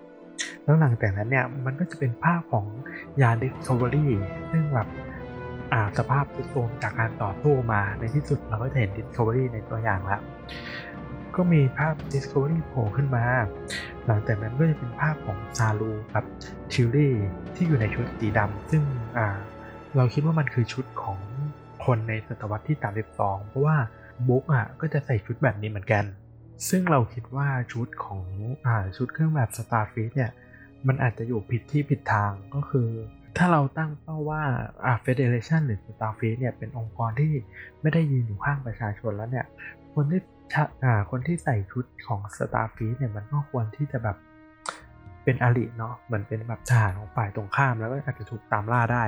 [0.63, 2.65] แล้วหลังจากนั้นเนี่ยมันก็จะเป็นภาพของ
[3.21, 4.07] ยาน Discovery
[4.51, 4.87] ซึ่งแบบ
[5.73, 10.21] อ่าสภาพสุดโทรมจากการต่อสู้มาในที่สุดเราก็จะเห็น Discovery ในตัวอย่างแล้ว
[11.35, 13.23] ก็มีภาพ Discovery โผล่ขึ้นมา
[14.07, 16.23] หลังจากนั้นก็จะเป็นภาพของซาลูกับ
[16.71, 17.13] ทิลลี่
[17.55, 18.83] ที่อยู่ในชุดสีดำซึ่ง
[19.17, 19.27] อ่า
[19.95, 21.19] เราคิดว่ามันคือชุดของ
[21.85, 22.77] คนในศตวรรษที่
[23.13, 23.77] 32 เพราะว่า
[24.27, 26.03] บุ๊กอะก็จะใส่ชุดแบบนี้เหมือนกัน
[26.69, 28.25] ซึ่งเราคิดว่าชุดของ
[28.65, 30.31] อ่าชุดเครื่องแบบ Starfleet เนี่ย
[30.87, 32.89] มันอาจจะอยู่ผิดที่ผิดทางก็คือ
[33.37, 34.43] ถ้าเราตั้งเป้าว่า
[34.85, 37.33] อ่า Federation หรือ Starfleet เนี่ยเป็นองค์กรที่
[37.81, 39.45] ไม่ได้ยืนอยู่ข้างประชาชนแล้วเนี่ย
[39.93, 40.21] คนที่
[40.83, 44.17] อ่าคนที่ใส่ชุดของ Starfleet เนี่ยมันก็ควรที่จะแบบ
[45.23, 49.05] เป็นอลิเนาะเหมือนเป็นแบบทหารของฝ่ายตรงข้ามแล้วก็อาจจะถูกตามล่าได้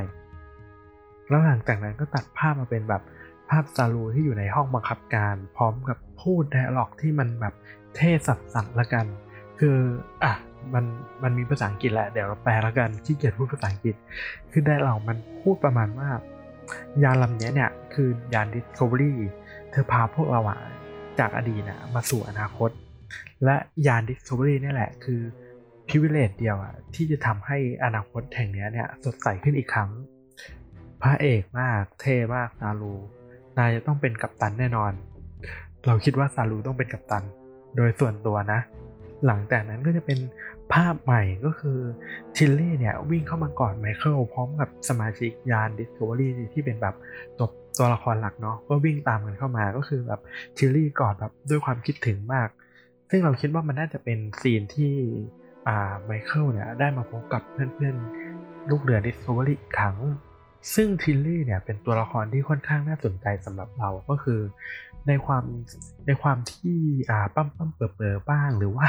[1.29, 3.01] แล้วหลังจากนั้นก็ตัดภาพมาเป็นแบบ
[3.49, 7.53] ภาพซาลูที่อยู่ในห้องบังคับการ พร้อมกับพูดไดอะล็อกที่มันแบบ
[7.95, 9.05] เท่สัสๆละกัน
[9.59, 9.77] คือ
[10.23, 10.33] อะ
[10.73, 10.85] มัน
[11.23, 13.95] มันมีภาษาอังกฤษแหละเดี๋ยวเราแปลแล้วกันที่เกียจพูดภาษาอังกฤษ
[14.51, 16.09] คือไดอะล็อกมันพูดประมาณว่า
[17.03, 19.13] ยานลำนี้เนี่ย คือยาน Discovery
[19.71, 20.59] เธอพาพวกเราอะ
[21.19, 22.69] จากอดีตนะมาสู่อนาคต
[23.43, 23.55] และ
[23.87, 25.21] ยาน Discovery นี่แหละ คือ
[25.87, 29.89] พิเวเลตเดียวอะที่จะทำให้อนาคตแห่งนี้เนี่ยสดใสขึ้นอีกครั้ง
[31.05, 32.93] พระเอกมากเท่มากซาลู
[33.57, 34.93] นายจะต้องเป็นกัปตันแน่นอน
[35.85, 37.23] เราคิดว่าซาลูต้องเป็นกัปตัน
[37.75, 38.59] โดยส่วนตัวนะ
[39.25, 40.19] หลังจากนั้นก็จะเป็น
[40.73, 41.79] ภาพใหม่ก็คือ
[42.35, 46.95] ทิลลี่เนี่ยวิ่งเข้ามากอดไมเคิลพร้อมกับสมาชิกยาน Discovery ที่เป็นแบบ
[47.37, 50.19] ตัวตัวละครหลักเนาะก็วิ่งตามกันเข้ามาก็คือแบบ
[50.57, 52.49] ทิลลี่กอดแบบด้วยความคิดถึงมาก
[53.09, 54.93] ซึ่งเราคิดว่ามันน่าจะเป็นซีนที่
[55.67, 59.97] อ่าไมเคิลเนี่ยได้มาพบกับเพื่อนๆลูกเรือ Discovery อีกครั้ง
[60.73, 64.41] ซึ่งทิลลี่เนี่ยเป็นตัวละครที่ค่อนข้างน่าสนใจสำหรับเราก็คือ
[65.07, 65.43] ในความ
[66.07, 66.77] ในความที่
[67.09, 68.87] อ่าปั้มปั้มเปิดเปิดบ้างหรือว่า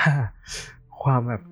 [1.03, 1.43] ความแบบ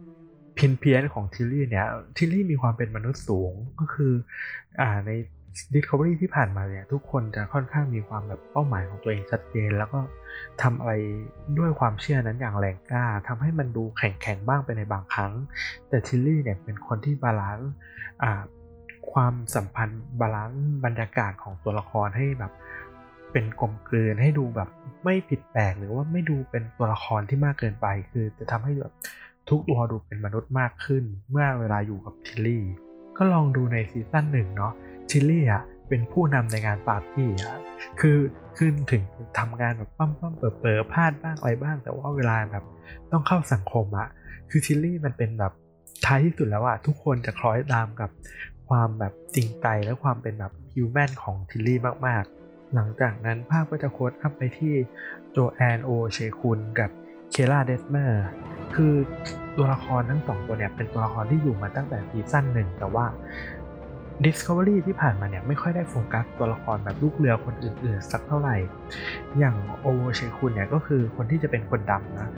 [0.55, 4.13] เพี้ยนเพี้ยนของทิลลี่เนี่ยทิลลี่มีความเป็นมนุษย์สูงก็คือ
[4.81, 5.11] อ่าใน
[5.75, 10.01] Discovery ที่ผ่านมาเนี่ยทุกคนจะค่อนข้างมีความแบบเป้าหมายของตัวเองชัดเจน แล้วก็
[10.63, 10.93] ทำอะไร
[11.59, 15.33] ด้วยความเชื่อนั้นอย่างแรงกล้าทำให้มันดูแข็งแข็งบ้างไปในบางครั้ง
[15.89, 17.73] แต่ทิลลี่เนี่ยเป็นคนที่ balance
[19.13, 22.53] ความสัมพันธ์ balance บรรยากาศของตัวละครให้แบบ
[23.33, 24.69] เป็นกลมกลืนให้ดูแบบ
[25.05, 28.93] ไม่ผิดแปลกหรือว่าไม่ดูเป็นตัวละครที่มากเกินไป คือจะทำให้แบบ
[29.49, 32.65] ทุกตัวดูเป็นมนุษย์มากขึ้น เมื่อเวลาอยู่กับทิลลี่
[33.17, 34.73] ก็ลองดูในซีซั่นหนึ่งเนาะ
[35.11, 37.61] ทิลลี่อะเป็นผู้นำในงานปาร์ตี้อะ
[38.01, 38.17] คือ
[38.59, 39.03] ขึ้นถึง
[39.39, 42.65] ทำงานแบบปั้มปั้มเปิดเปิดพลาดบ้างอะไรบ้าง แต่ว่าเวลาแบบ
[43.13, 44.09] ต้องเข้าสังคมอะ
[44.51, 45.53] คือทิลลี่มันเป็นแบบ
[46.07, 48.11] ท้ายที่สุดแล้วอะทุกคนจะคล้อยตามกับ
[48.69, 54.75] ความแบบจริงใจและความเป็นแบบ human ของทิลลี่มากๆ หลังจากนั้นภาพก็จะ close up ไปที่
[55.31, 56.91] โจแอนโอโวเซคุนกับ
[57.31, 58.25] เคย์ล่าเดทเมอร์
[58.75, 58.95] คือ
[59.57, 63.07] ตัวละครทั้งสองตัวเนี่ยเป็นตัวละครที่อยู่มาตั้งแต่ซีซั่นหนึ่งแต่ว่า
[64.25, 68.57] Discovery ที่ผ่านมาเนี่ยไม่ค่อยได้โฟกัสตัวละครแบบลูกเรือคนอื่นๆ สักเท่าไหร่
[69.39, 72.31] อย่างโอโวเซคุนเนี่ยก็คือคนที่จะเป็นคนดำนะ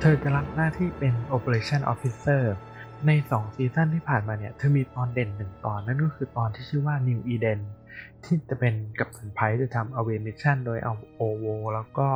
[0.00, 2.42] เธอจะรับหน้าที่เป็น Operation Officer
[3.06, 7.60] ใน2ซีซั่นที่ผ่านมาเนี่ย เธอมีตอนเด่นหนึ่งตอนนั่นก็คือตอนที่ชื่อว่า New Eden
[8.24, 12.08] ที่จะเป็นกัปตันไพค์จะทำ Away Mission โดยเอาโอโวแล้วก็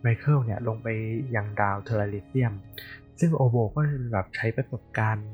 [0.00, 0.88] ไมเคิลเนี่ยลงไป
[1.36, 2.52] ยังดาวเทอร์ราลิเซียม
[3.20, 5.28] ซึ่งโอโวก็จะแบบใช้ประสบการณ์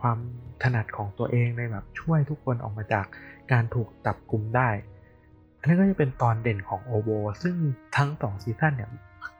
[0.00, 0.18] ความ
[0.62, 3.06] ถนัดของตัวเองในแบบช่วยทุกคนออกมาจาก
[3.52, 4.68] การถูกจับกลุ่มได้
[5.58, 7.10] อันนี้ก็จะเป็นตอนเด่นของโอโว
[7.42, 7.54] ซึ่ง
[7.96, 8.90] ทั้งสองซีซั่นเนี่ย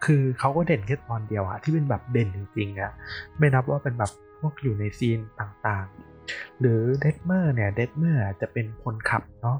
[0.05, 2.93] คือเขาก็เด่นแค่ตอนเดียวอะที่เป็นแบบเด่นจริงๆอะ
[3.39, 9.59] ไม่นับว่าเป็นแบบ พวกอยู่ในซีนต่างๆ หรือเดทเมอร์เนี่ยเดทเมอร์จะเป็นคนขับเนาะ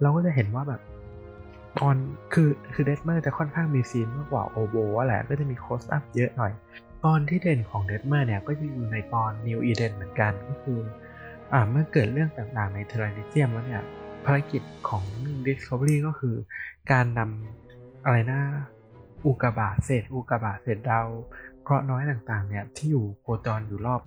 [0.00, 0.80] เราก็จะเห็นว่าแบบ
[1.78, 1.96] ตอน
[2.32, 4.76] คือคือเดทเมอร์จะค่อนข้างมีซีนมากกว่าโอโว
[5.06, 6.52] แหละก็จะมี close up เยอะหน่อย
[7.04, 10.80] ตอนที่เด่นของเดทเมอร์เนี่ยก็จะอยู่ในตอน New Eden เหมือนกันก็คือ
[11.52, 13.82] อ่าเมื่อเกิดเรื่องต่างๆในเทอร์ราลิเซียมแล้วเนี่ย
[14.24, 15.04] ภารกิจของ
[15.46, 16.36] Discovery ก็คือ
[16.92, 18.40] การนำอะไรนะ
[19.26, 21.06] อุกกาบาตเศษอุกกาบาตเศษดาว
[21.66, 24.00] เคราะห์น้อยต่างๆเนี่ยที่อยู่โคจรอยู่รอบ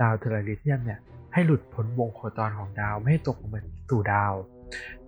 [0.00, 0.98] ดาวเทอร์ราลิเซียมเนี่ย
[1.32, 4.32] ให้หลุดพ้นวงโคจรของดาวไม่ให้ตกลงมาสู่ดาว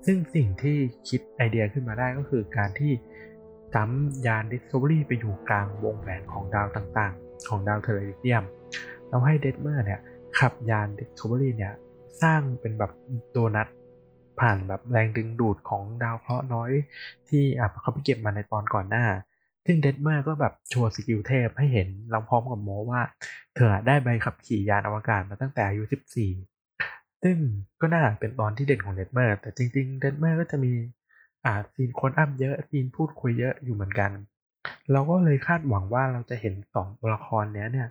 [0.05, 0.77] ซึ่งสิ่งที่
[1.09, 2.93] คิดไอเดียขึ้นมาได้ก็คือการที่
[3.75, 3.91] จัม
[4.27, 8.45] ยาน Discovery ไปอยู่กลางวงแหวนของดาวต่างๆ ของดาวเทอร์ราลิเซียม
[9.09, 10.01] แล้วให้เดทเมอร์เนี่ย
[10.39, 11.73] ขับยาน Discovery เนี่ย
[12.23, 12.93] สร้างเป็นแบบ
[13.31, 13.69] โดนัท
[14.41, 16.71] ผ่านแบบแรงดึงดูดของดาวเคราะห์น้อย
[17.29, 17.43] ที่
[17.81, 19.07] เขาไปเก็บมาในตอนก่อนหน้า
[19.67, 23.03] ซึ่งเดทเมอร์ก็แบบโชว์ skill เทพให้เห็นเราพร้อมกับโม้ว่า
[23.57, 25.83] เธอได้ใบขับขี่ยานอวกาศมาตั้งแต่อายุ
[26.53, 27.37] 14 ซึ่ง
[27.81, 30.73] ก็น่าเป็นตอนที่เด่นของเดทเมอร์แต่จริงๆเดทเมอร์ก็จะมี
[31.45, 34.11] อ่าซีน close up เยอะซีนพูดคุยเยอะอยู่เหมือนกัน
[34.93, 37.89] เราก็เลยคาดหวังว่าเราจะเห็นสองตัวละครเนี้ยเนี่ย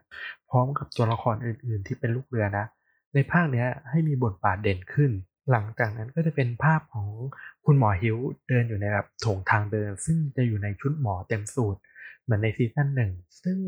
[0.50, 2.66] พร้อมกับตัวละครอื่น ๆ ที่เป็นลูกเรือนะ
[3.14, 5.12] ในภาคเนี้ยให้มีบทบาทเด่นขึ้น
[5.52, 7.08] หลังจากนั้นก็จะเป็นภาพของ
[7.66, 8.18] คุณหมอฮิว
[8.50, 11.80] เดินอยู่ในแบบถงทางเดิน ซึ่งจะอยู่ในชุดหมอเต็มสูตร
[12.24, 13.12] เหมือนในซีซั่นหนึ่ง
[13.44, 13.60] ซึ่ง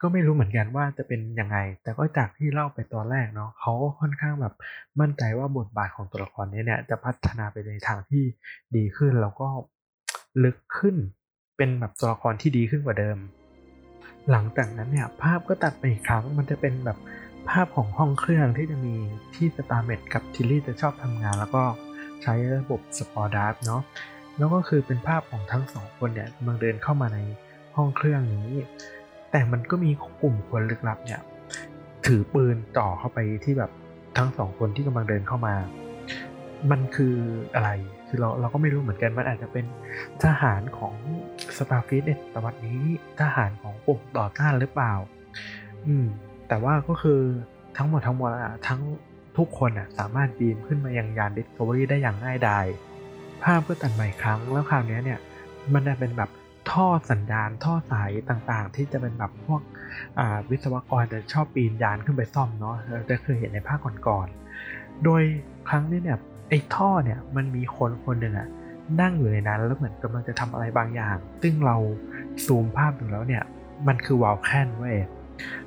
[0.00, 4.54] ก็ไม่รู้เหมือนกันว่าจะเป็นยังไง แต่ก็จากที่เล่าไปตอนแรกเนาะเขาก็ค่อนข้างแบบ
[5.00, 8.24] มั่นใจว่าบทบาทของตัวละครนี้เนี่ยจะพัฒนาไปในทางที่
[8.76, 9.48] ดีขึ้นแล้วก็
[10.44, 10.96] ลึกขึ้น
[11.56, 13.18] เป็นแบบตัวละครที่ดีขึ้นกว่าเดิม
[14.30, 16.98] หลังจากนั้นเนี่ยภาพก็ตัดไปอีกครั้งมันจะเป็นแบบ
[17.50, 18.94] ภาพของห้องเครื่องที่จะมี
[19.34, 21.62] ที่สตาเม็ตส์กับทิลลี่จะชอบทำงาน แล้วก็
[22.22, 23.82] ใช้ระบบ spore drive เนาะ
[24.38, 27.18] แล้วก็คือเป็นภาพของทั้งสองคนเนี่ยกำลังเดินเข้ามาใน
[27.76, 28.50] ห้องเครื่องนี้
[29.30, 29.90] แต่มันก็มี
[30.22, 31.20] กลุ่มคนลึกลับเนี่ย
[32.06, 33.70] ถือปืนจ่อเข้าไปที่แบบ
[34.16, 35.54] ทั้งสองคนที่กำลังเดินเข้ามา
[36.70, 37.14] มันคือ
[37.54, 37.70] อะไร
[38.08, 39.64] คือเราเราก็ไม่รู้เหมือนกัน มันอาจจะเป็น
[40.24, 40.94] ทหารของ
[41.56, 42.80] สตาร์ฟิตเนี่ยตวัดนี้
[43.20, 44.92] ทหารของกลุ่มต่อต้านหรือเปล่า
[45.86, 46.06] อืม
[46.48, 47.20] แต่ว่าก็คือ
[47.76, 48.80] ทั้งหมดทั้งมวลอะทั้ง
[49.36, 52.66] ทุกคนสามารถบีมขึ้นมายังยาน Discovery ได้อย่างง่ายดาย
[53.42, 55.18] ภาพก็ตัดใหม่ครั้งแล้วคราวนี้เนี่ย
[55.72, 56.30] มันจะเป็นแบบ
[56.70, 59.60] ท่อสัญญาณท่อสายต่างๆ ที่จะเป็นแบบพวก
[60.50, 65.22] วิศวกรจะชอบปีนยานขึ้นไปซ่อมเนาะเราจะเคยเห็นในภาคก่อนๆโดย
[65.68, 66.18] ครั้งนี้เนี่ย
[66.48, 68.48] ไอ้ท่อเนี่ยมันมีคนคนหนึ่งอะ
[69.00, 71.76] นั่งอยู่ในนั้นแล้วเหมือนกำลังจะทำอะไรบางอย่าง ซึ่งเรา
[72.46, 73.42] ซูมภาพดูแล้วเนี่ย
[73.86, 74.96] มันคือวาลแคนเว้ย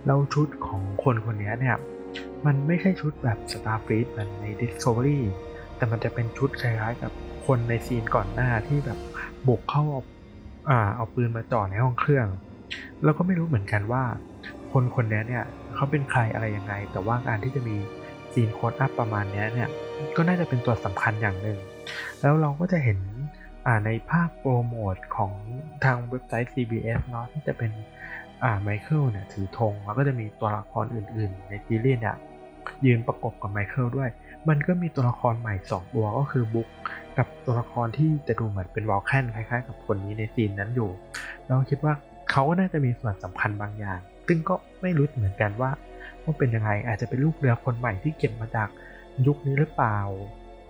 [0.06, 1.76] แล้วชุดของคนคนนี้เนี่ย
[2.46, 5.20] มันไม่ใช่ชุดแบบ Starfleet เหมือนใน Discovery
[5.78, 7.12] แต่มันจะเป็นชุดคล้ายๆกับ
[7.46, 9.00] คนในซีนก่อนหน้าที่แบบ
[9.48, 9.84] บุกเข้า
[10.70, 12.28] อ่าเอาปืนมาจ่อในห้องเครื่อง
[13.04, 14.04] แล้วก็ไม่รู้เหมือนกันว่า
[14.72, 15.44] คนคนนี้เนี่ย
[15.76, 17.76] เขาเป็นใครอะไรยังไง แต่ว่าการที่จะมี
[18.34, 19.70] ซีน close up ประมาณนี้เนี่ย
[20.16, 21.60] ก็น่าจะเป็นตัวสำคัญอย่างหนึ่ง
[22.22, 23.00] แล้วเราก็จะเห็น
[23.86, 25.34] ในภาพโปรโมทของ
[25.84, 27.72] ทางเว็บไซต์ CBS เนาะที่จะเป็น
[28.44, 32.16] อ่าไมเคิลเนี่ยถือธงแล้วก็จะมีตัวละครอื่นๆ ในซีรีส์เนี่ย
[32.86, 34.10] ยืนประกบกับไมเคิลด้วย
[34.50, 36.68] มันก็มีตัวละครใหม่ 2 ตัวก็คือบุ๊ก
[37.18, 40.90] กับตัวละครที่จะดูเหมือนเป็นวอลแคนคล้ายๆ กับคนนี้ในซีนนั้นอยู่
[41.48, 41.94] เราคิดว่า
[42.32, 45.72] เขาก็น่าจะมีส่วนสำคัญบางอย่าง ซึ่งก็ไม่รู้เหมือนกันว่า
[46.24, 48.70] ว่าเป็นยังไงอาจจะเป็นลูกเรือคนใหม่ที่เก็บมาจาก
[49.28, 50.00] ยุคนี้หรือเปล่า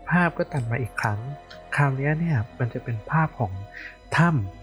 [0.10, 1.20] ภาพก็ตัดมาอีกครั้ง
[1.76, 3.52] คราวนี้เนี่ยมันจะเป็นภาพของ
[4.18, 4.59] ถ้ำ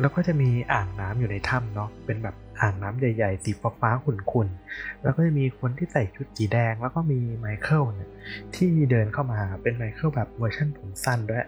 [0.00, 8.10] แล้วก็จะมีอ่างน้ำอยู่ในถ้ำเนาะเป็นแบบอ่างน้ำใหญ่ๆสีฟ้าๆขุ่นๆแล้วก็จะมีคนที่ใส่ชุดสีแดง แล้วก็มีไมเคิลเนี่ย
[8.56, 11.46] ที่เดินเข้ามาเป็นไมเคิลแบบเวอร์ชันผมสั้นด้วย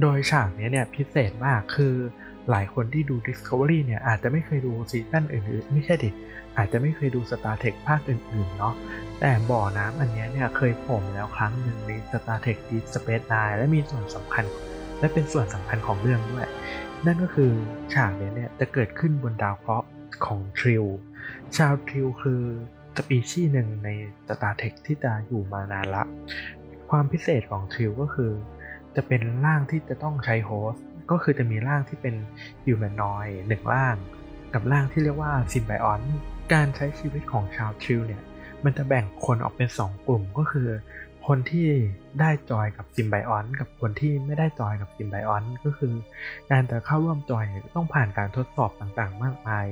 [0.00, 1.94] โดยฉากนี้เนี่ยพิเศษมากคือ
[2.50, 6.10] หลายคนที่ดู Discovery เนี่ยอาจจะไม่เคยดูซีซั่นอื่นๆ ไม่ใช่ดิ
[6.56, 8.74] อาจจะไม่เคยดู Star Trek ภาคอื่นๆเนาะ
[9.20, 14.44] แต่บ่อน้ำอันนี้เนี่ยเคยโผล่แล้วครั้งหนึ่งใน Star Trek Deep Space Nine และมีส่วนสำคัญ
[14.98, 16.46] และเป็นส่วนสำคัญของเรื่องด้วย
[17.06, 17.52] นั่นก็คือ
[17.94, 19.88] ฉากนี้เนี่ยจะเกิดขึ้นบนดาวเคราะห์
[20.26, 20.86] ของ Trill
[21.56, 22.42] ชาว Trill คือ
[22.96, 23.88] สปีชีส์หนึ่งใน
[24.28, 26.02] Star Trek ที่จะอยู่มานานละ
[26.90, 28.32] ความพิเศษของ Trill ก็คือ
[28.96, 32.14] จะเป็นร่างที่จะต้องใช้ host ก็คือจะมีร่างที่เป็น
[32.64, 33.96] humanoid หนึ่งร่าง
[34.54, 36.00] กับร่างที่เรียกว่า symbiont
[36.52, 38.22] การใช้ชีวิตของชาว Trill เนี่ย
[38.64, 40.68] มันจะแบ่งคนออกเป็น 2 กลุ่มก็คือ
[41.34, 41.68] คนที่
[42.20, 45.94] ได้ join กับ symbiont กับคนที่ไม่ได้ join กับ symbiont ก็คือ
[46.50, 47.44] การจะเข้าร่วมจอย
[47.76, 49.66] ต้องผ่านการทดสอบต่างๆ มากมาย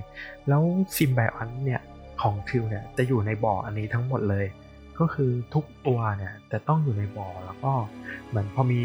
[0.49, 0.63] แล้ว
[0.97, 1.81] symbiont เนี่ย
[2.23, 4.47] ของ Trill เนี่ยจะอยู่ในบ่ออันนี้ทั้งหมดเลย
[4.99, 7.73] ก็คือทุกตัวเนี่ยจะต้องอยู่ในบ่อแล้วก็
[8.29, 8.81] เหมือนพอมี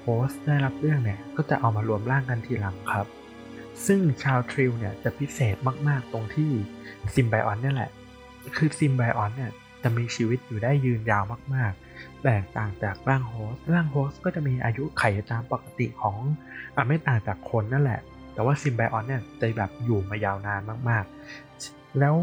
[0.00, 3.06] host ได้รับเลือกเนี่ยก็จะเอามารวมร่างกันทีหลังครับ
[3.86, 5.56] ซึ่งชาว Trill เนี่ยจะพิเศษ
[5.88, 6.50] มากๆตรงที่
[7.14, 7.90] symbiont เนี่ยแหละ
[8.56, 9.50] คือ symbiont เนี่ย
[9.82, 11.83] จะมีชีวิตอยู่ได้ยืนยาวมากๆ
[12.24, 16.16] แตกต่างจากร่างโฮสร่างโฮสก็จะมีอายุไขตามปกติของ
[16.76, 18.00] อไม่ต่างจากคนนั่นแหละ
[18.34, 22.16] แต่ว่า symbiont เนี่ยจะแบบอยู่มายาวนานมากๆ แล้ว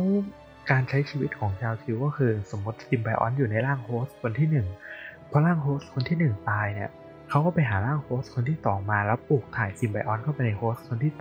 [0.71, 6.89] การใช้ชีวิตของชาว Trill ก็คือสมมติ symbiont อยู่ในร่าง host คนที่ 1 พอร่าง host คนที่ 1 ตายเนี่ย
[7.29, 11.13] เขาก็ไปหาร่าง host คนที่ 2 มาแล้วปลูกถ่าย symbiont เข้าไปใน host คนที่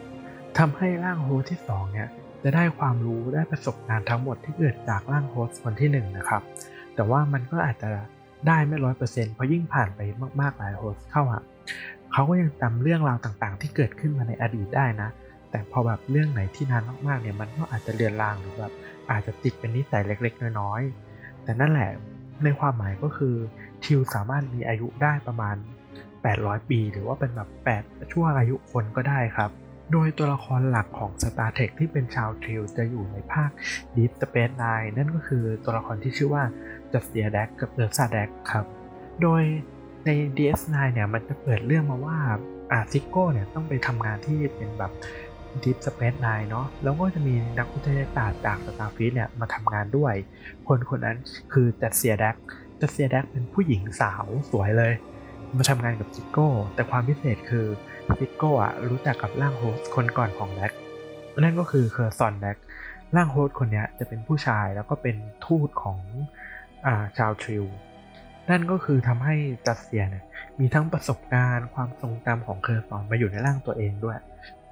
[0.00, 2.08] 2ทำให้ร่าง host ที่2เนี่ย
[2.42, 6.42] จะได้ความรู้ได้ประสบการณ์ทั้งหมดที่เกิดจากร่าง host คนที่1นะครับ
[6.94, 7.90] แต่ว่ามันก็อาจจะ
[8.48, 10.00] ได้ไม่ร้อยเปอร์เซ็นต์เพราะยิ่งผ่านไป
[10.40, 11.42] มากๆหลายโฮสเข้าอะ
[12.12, 15.08] เขาก็ยังจำเรื่องราวต่างๆ ที่เกิดขึ้นมาในอดีตได้นะ
[15.50, 18.72] แต่พอแบบเรื่องไหนที่นานมากๆเนี่ยมันก็อาจจะเลือนลางหรือแบบ
[19.10, 21.90] อาจจะติดเป็นนิสัยเล็ก ๆ น้อยๆแต่นั่นแหละ
[22.44, 23.34] ในความหมายก็คือ
[23.84, 25.56] ทิวสามารถมีอายุได้ประมาณ
[26.12, 27.48] 800 ปี หรือว่าเป็นแบบ
[27.80, 29.50] 8ชั่วอายุคนก็ได้ครับ
[29.92, 33.50] โดยตัวละครหลักของ Star Trek ที่เป็นชาวทิวจะอยู่ในภาค
[33.96, 36.44] Deep Space Nine นั่นก็คือตัวละครที่ชื่อว่า
[36.92, 38.64] Jadzia Dax กับ Ezri Dax ครับ
[39.22, 39.42] โดย
[40.06, 42.18] ใน DS9 เนี่ยมันจะเปิดเรื่องมาว่า
[42.72, 44.92] อา Sisko เนี่ยต้องไปทำงานที่เป็นแบบ
[45.62, 50.14] Deep Space Nine เนาะแล้วก็จะมีนักวิทยาศาสตร์จาก Starfleet เนี่ยมาทำงานด้วย
[50.68, 51.16] คนคนนั้น
[51.52, 54.92] คือ Jadzia Dax Jadzia Dax เป็นผู้หญิงสาวสวยเลย
[55.56, 57.66] มาทำงานกับ Sisko แต่ความพิเศษคือ
[58.20, 60.72] Sisko อะรู้จักกับร่าง host คนก่อนของ Dax
[61.38, 62.56] นั่นก็คือ Curzon Dax
[63.16, 65.98] ร่าง host คนนี้จะเป็นผู้ชายแล้วก็เป็นทูตของ
[66.86, 67.64] อาชาว Trill
[68.50, 69.34] นั่นก็คือทำให้
[69.66, 70.24] Jadzia เนี่ย
[70.58, 74.18] มีทั้งประสบการณ์ความทรงจำของ Curzon มาอยู่ในร่างตัวเองด้วย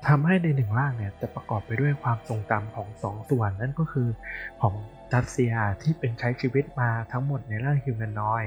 [0.08, 4.08] ทำให้ในหนึ่งร่างเนี่ยจะประกอบไปด้วยความทรงจำของสองส่วน นั่นก็คือ
[4.62, 4.74] ของ
[5.12, 8.44] จัสเซียที่เป็นใช้ชีวิตมาทั้งหมดในร่าง humanoid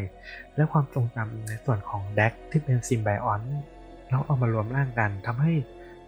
[0.55, 3.41] และความทรงจำในส่วนของ Dax ที่เป็น symbiont
[4.11, 5.53] แล้วเอามารวมร่างกันทำให้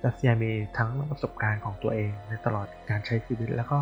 [0.02, 3.80] จัสเซียมีทั้งประสบการณ์ของตัวเองในตลอดการใช้ชีวิต แล้วก็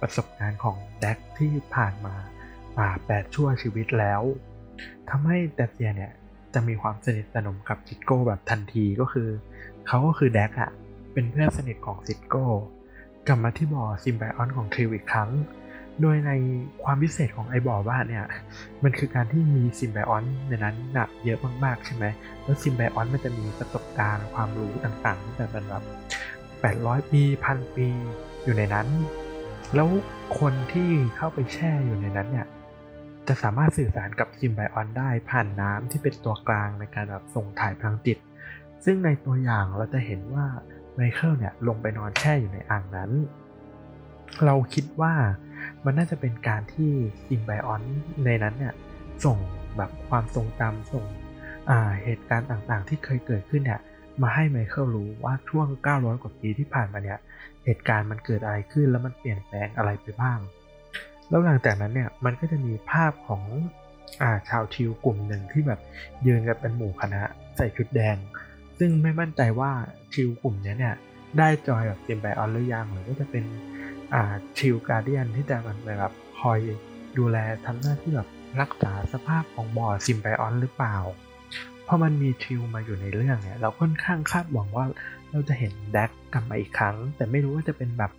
[0.00, 2.14] ประสบการณ์ของ Dax ที่ผ่านมา
[2.76, 4.22] ป่าแปดชั่วชีวิตแล้ว
[5.10, 6.12] ทำให้จัสเซียเนี่ย
[6.54, 9.28] จะมีความสนิทสนมกับ Sisko แบบทันทีก็คือ
[9.86, 10.70] เขาก็คือ Dax อะ
[11.12, 12.46] เป็นเพื่อนสนิทของ Sisko
[13.26, 15.30] กลับมาที่บ่อ symbiont ของ Trill อีกครั้ง
[16.00, 16.32] โดยใน
[16.82, 18.26] ความพิเศษของไอบ่อน้ำเนี่ย
[18.84, 22.04] มันคือการที่มี symbiont ในนั้นหนักเยอะมากๆใช่ไหม
[22.42, 25.84] แล้ว symbiont มันจะมีประสบการณ์ความรู้ต่างๆที่แบบแบบ
[26.62, 27.88] 800ปีพันปี
[28.44, 28.88] อยู่ในนั้น
[29.74, 29.88] แล้ว
[30.38, 32.46] คนที่เข้าไปแช่อยู่ในนั้นเนี่ย
[33.28, 38.18] จะสามารถสื่อสารกับ symbiont ได้ผ่านน้ำที่เป็นตัวกลางในการแบบส่งถ่ายพลังจิต
[38.84, 40.46] ซึ่งในตัวอย่างเราจะเห็นว่า
[40.94, 43.10] ไมเคิลเนี่ยลงไปนอนแช่อยู่ในอ่างนั้น
[44.44, 45.14] เราคิดว่า
[45.84, 46.90] มันน่าจะเป็นการที่
[47.26, 47.82] ซิมไบออน
[48.24, 48.74] ในนั้นเนี่ย
[49.24, 49.38] ส่ง
[49.76, 51.04] แบบความทรงจำส่ง
[52.04, 53.80] เหตุการณ์ต่างๆ ที่เคยเกิดขึ้นเนี่ย
[54.22, 57.18] มาให้ไมเคิลรู้ว่าช่วง 900 กว่าปีที่ผ่านมาเนี่ย
[57.64, 60.38] เหตุการณ์มันเกิดอะไรขึ้นแล้วมันเปลี่ยนแปลงอะไรไปบ้าง
[61.28, 63.42] แล้วหลังจากนั้นเนี่ยมันก็จะมีภาพของ
[64.22, 65.80] อาชาวทิวกลุ่มหนึ่งที่แบบ
[66.26, 67.22] ยืนกันเป็นหมู่คณะ
[67.56, 68.16] ใส่ชุดแดง
[68.78, 69.70] ซึ่งไม่มั่นใจว่า
[70.12, 70.94] ชิลกลุ่มนี้เนี่ย
[71.38, 73.44] ได้จอยแบบเกมไบออนหรือยังหรือว่าจะเป็น
[74.58, 76.58] Trill guardian ที่จะมันแบบคอย
[77.18, 78.28] ดูแลทำหน้าที่แบบ
[78.60, 80.96] รักษาสภาพของบ่อ symbiont หรือเปล่า
[81.84, 84.86] เพอมันมี Trill มาอยู่ในเรื่องเนี่ยเราค่อนข้างคาดหวังว่า
[85.30, 88.12] เราจะเห็น Dax กลับมาอีกครั้ง แต่ไม่รู้ว่าจะเป็นแบบ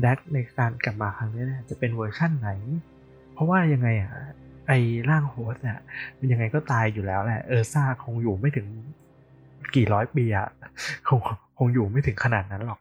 [0.00, 2.50] Dax ในการกลับมาครั้งนี้นจะเป็นเวอร์ชั่นไหน
[3.34, 4.12] เพราะว่ายังไงอะ
[4.66, 4.72] ไอ
[5.10, 5.78] ร่าง host เนี่ย
[6.18, 8.66] มันยังไงก็ตายอยู่แล้วแหละ Ezri คงอยู่ไม่ถึง
[9.74, 10.48] กี่ร้อยปีอะ
[11.08, 11.20] คง
[11.58, 12.80] คงอยู่ไม่ถึงขนาดนั้นหรอก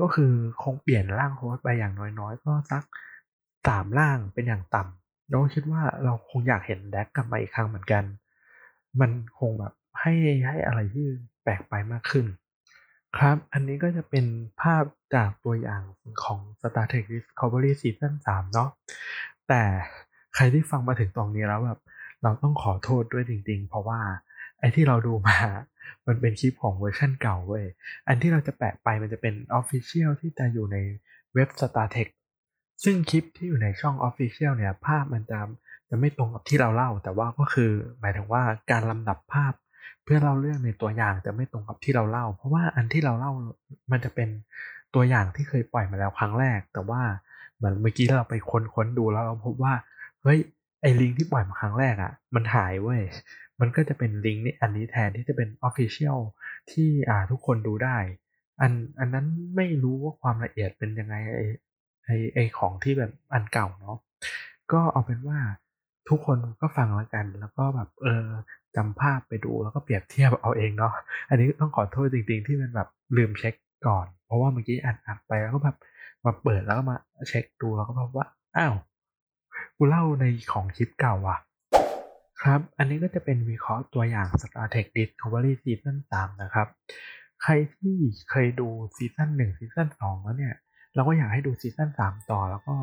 [0.00, 2.82] ก็คือคงเปลี่ยนร่างโฮสไปอย่างน้อยๆ ก็สัก
[3.66, 8.04] สามร่างเป็นอย่างต่ำเราคิดว่าเราคงอยากเห็นแดกกลับมาอีกครั้งเหมือนกัน
[9.00, 10.14] มันคงแบบให้
[10.46, 11.06] ให้อะไรที่
[11.42, 12.26] แปลกไปมากขึ้น
[13.16, 14.26] ครับ อันนี้ก็จะเป็น
[14.60, 15.82] ภาพจากตัวอย่าง
[16.24, 18.70] ของ Star Trek Discovery Season 3 เนาะ
[19.48, 19.62] แต่
[20.34, 21.80] ใครที่ฟังมาถึงตรงนี้แล้วแบบ
[22.22, 24.00] เราต้องขอโทษด้วยจริงๆ เพราะว่า
[24.58, 25.36] ไอ้ที่เราดูมา
[26.06, 27.64] มันเป็นคลิปของเวอร์ชันเก่าเว้ย
[28.08, 30.76] อันที่เราจะแปะไปมันจะเป็น Official ที่จะอยู่ใน
[31.34, 32.10] เว็บ StarTech
[32.84, 35.38] ซึ่งคลิปที่อยู่ในช่อง Official เนี่ย ภาพมันจะ
[35.90, 37.70] จะไม่ตรงกับที่เราเล่า แต่ว่าก็คือ
[38.00, 39.52] หมายถึงว่าการลำดับภาพ
[40.04, 43.32] เพื่อเล่าเรื่องในตัวอย่างจะไม่ตรงกับที่เราเล่า เพราะว่าอันที่เราเล่า
[43.92, 44.28] มันจะเป็น
[44.94, 47.02] ตัวอย่างที่เคยปล่อยมาแล้วครั้งแรก แต่ว่า
[47.56, 49.74] เหมือนเมื่อกี้เราไปค้นดูแล้วเราพบว่า
[50.22, 50.38] เฮ้ย
[50.82, 53.00] ไอ้ลิงก์ที่ปล่อยมาครั้งแรกอะ่ะ มันหายเว้ย
[53.60, 56.18] มันก็จะเป็นลิงก์นี้อันนี้แทนที่จะเป็น Official
[56.70, 57.98] ที่อ่าทุกคนดูได้
[58.60, 61.40] อันอันนั้นไม่รู้ว่าความละเอียดเป็นยังไงไอ
[62.04, 63.96] ไอไอของที่แบบอันเก่าเนาะ
[64.72, 65.38] ก็เอาเป็นว่า
[66.08, 68.26] ทุกคนก็ฟังแล้วกัน แล้วก็แบบเออ
[68.76, 70.92] จำภาพไปดูแล้วก็เปรียบเทียบเอาเองเนาะ
[71.28, 73.54] อันนี้ต้องขอโทษจริง ๆ ที่มันแบบลืมเช็ค
[73.86, 75.76] ก่อน เพราะว่าเมื่อกี้อ่านอ่านไปแล้วก็แบบ
[76.24, 76.96] มาเปิดแล้วก็มา
[77.28, 78.74] เช็คดูแล้วก็พบว่าอ้าว
[79.76, 81.38] กูเล่าในของคลิปเก่าว่ะ
[82.44, 86.66] ครับ อันนี้ก็จะเป็นวิเคราะห์ตัวอย่าง Star Trek Discovery Season 3 นะครับ
[87.42, 87.96] ใครที่
[88.30, 90.54] เคยดูซีซั่น1ซีซั่น2แล้วเนี่ย
[90.94, 92.74] เราก็อยากให้ดูซีซั่น3 ต่อ แล้วก็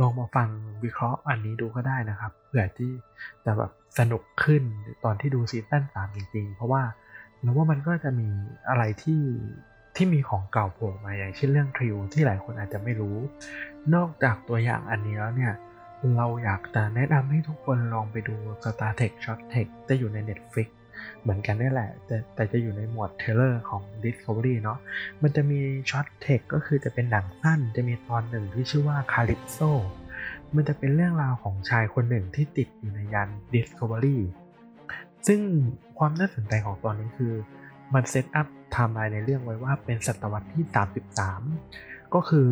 [0.00, 0.48] ลองมาฟัง
[0.84, 2.92] วิเคราะห์อันนี้ดูก็ได้นะครับ เผื่อที่
[3.44, 4.62] จะแบบสนุกขึ้น
[5.04, 6.82] ตอนที่ดูซีซั่นสามจริงๆ เพราะว่า
[7.40, 8.28] แล้วว่ามันก็จะมี
[8.68, 9.22] อะไรที่
[9.96, 13.16] ที่มีของเก่าโผล่มาอย่างเช่นเรื่องทริวที่หลายคนอาจจะไม่รู้
[13.94, 15.52] นอกจากตัวอย่างอันนี้แล้วเนี่ย
[16.16, 20.68] เราอยากจะแนะนำให้ทุกคนลองไปดู Star Trek Short Tech จะอยู่ใน Netflix
[21.20, 24.78] เหมือนกันนี่แหละ แต่แต่จะอยู่ในหมวดเทเลอร์ของ Discovery เนาะ
[25.22, 25.58] มันจะมี
[25.90, 29.70] Short Tech ก็คือจะเป็นหนังสั้น จะมีตอนหนึ่งที่ชื่อว่า Calypso
[30.54, 34.18] มันจะเป็นเรื่องราวของชายคนหนึ่งที่ติดอยู่ในยาน Discovery
[35.26, 35.40] ซึ่ง
[35.98, 37.32] ความน่าสนใจของตอนนี้คือ
[37.94, 40.64] มัน set up timeline ในเรื่องไว้ว่าเป็นศตวรรษที่
[41.34, 42.48] 33 ก็คือ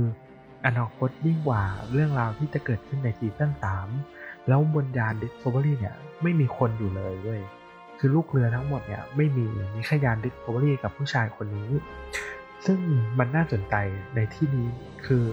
[0.67, 1.63] อนาคตยิ่งกว่า
[1.93, 3.51] เรื่องราวที่จะเกิดขึ้นในซีซั่น
[3.99, 7.41] 3แล้วบนยาน Discovery เนี่ยไม่มีคนอยู่เลยเว้ย
[7.99, 11.71] คือลูกเรือทั้งหมดเนี่ยไม่มีมีแค่ยาน Discovery กับผู้ชายคนนี้
[12.67, 12.79] ซึ่ง
[13.19, 13.75] มันน่าสนใจ
[14.15, 14.69] ในที่นี้
[15.07, 15.27] คือ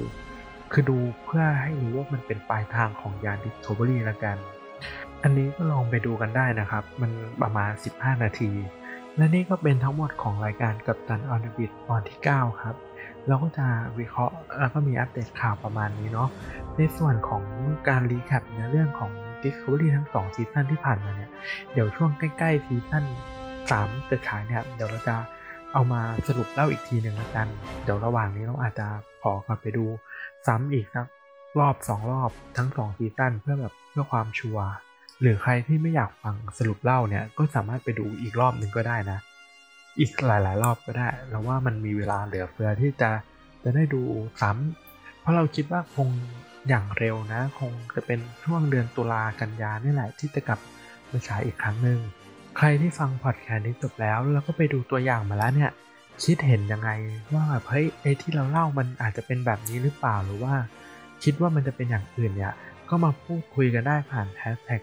[0.72, 4.38] คือดูเพื่อให้รู้ว่ามันเป็นปลายทางของยาน Discovery ละกัน
[5.24, 7.12] อันนี้ก็ลองไปดูกันได้นะครับ มัน
[7.42, 8.52] ประมาณ 15 นาที
[9.18, 12.76] และนี่ก็เป็นทั้งหมดของรายการ Captain on Bridge ตอนที่ 9 ครับ
[13.28, 13.66] เราก็จะ
[14.00, 16.30] วิเคราะห์แล้วก็มีอัปเดตข่าวประมาณนี้เนาะ
[16.78, 17.44] ในส่วนของ
[17.88, 19.12] การ recap ในเรื่องของ
[19.44, 21.30] Discovery ทั้ง2ซีซั่นที่ผ่านมาเนี่ย
[21.74, 23.04] เดี๋ยวช่วงใกล้ๆซีซั่น
[23.58, 25.16] 3จะฉายเนี่ยเดี๋ยวเราจะ
[25.74, 27.48] เอามาสรุปเล่าอีกทีหนึ่งแล้วกัน
[27.84, 28.88] เดี๋ยวระหว่างนี้เราอาจจะ
[29.22, 29.86] ขอกลับไปดู
[30.48, 31.06] ซ้ำอีกสัก
[31.60, 34.68] รอบ 2 รอบทั้ง2ซีซั่นเพื่อแบบเพื่อความชัวร์
[35.22, 39.20] หรือใครที่ไม่อยากฟังสรุปเล่าเนี่ยก็สามารถไปดูอีกรอบหนึ่งก็ได้นะ
[40.00, 43.10] อีกหลาย ๆ รอบก็ได้แล้วว่ามันมีเวลาเหลือเฟือที่จะ
[43.64, 44.02] จะได้ดู
[44.42, 46.10] ซ้ำเพราะเราคิดว่าคง
[46.70, 50.60] อย่างเร็วนะ คงจะเป็นช่วงเดือนตุลากันยานี่แหละที่จะกลับ
[51.12, 52.00] มาฉายอีกครั้งหนึ่ง
[52.58, 55.72] ใครที่ฟังพอดแคสต์นี้จบแล้ว แล้วก็ไปดูตัวอย่างมาแล้วเนี่ย
[56.24, 56.90] คิดเห็นยังไง
[57.34, 60.54] ว่าแบบเฮ้ยไอที่เราเล่ามันอาจจะเป็นแบบนี้หรือเปล่าหรือว่า
[61.24, 62.54] คิดว่ามันจะเป็นอย่างอื่นเนี่ย
[62.90, 64.82] ก็มาพูดคุยกันได้ผ่านแฮชแท็ก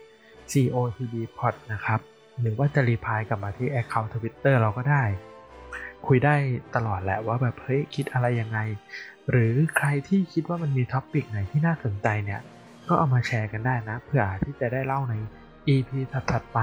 [0.53, 2.01] COTBPod นะครับ
[2.41, 5.05] หรือว่าจะรีพายกลับมาที่ Account Twitter เราก็ได้
[6.07, 6.35] คุยได้
[6.77, 8.59] ตลอดแหละว่าแบบเฮ้ยคิดอะไรยังไง
[9.31, 12.41] หรือใครที่คิดว่ามันมีท็อปิกไหนที่น่าสนใจเนี่ย
[12.89, 15.15] ก็เอามาแชร์กันได้นะเพื่อที่จะได้เล่าใน
[15.69, 15.91] EP
[16.31, 16.61] ถัดๆไป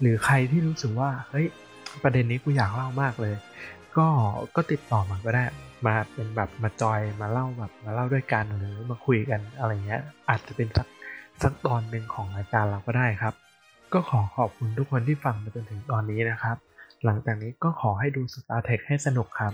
[0.00, 1.46] หรือใครที่รู้สึกว่าเฮ้ย
[2.02, 3.34] ประเด็นนี้กูอยากเล่ามากเลย
[3.96, 4.06] ก็
[4.56, 5.44] ก็ติดต่อมาก็ได้
[5.86, 10.88] มาเป็นแบบมาจอยมาเล่าแบบมาเล่าด้วยกันหรือมาคุยกันอะไรเงี้ยอาจจะเป็นสัก
[11.42, 13.34] สักตอนหนึ่งของรายการเราก็ได้ครับ
[13.92, 16.56] ก็ขอขอบคุณทุกคนที่ฟังมาจนถึงตอนนี้นะครับ
[17.04, 19.52] หลังจากนี้ก็ขอให้ดู Star Tech ให้สนุกครับ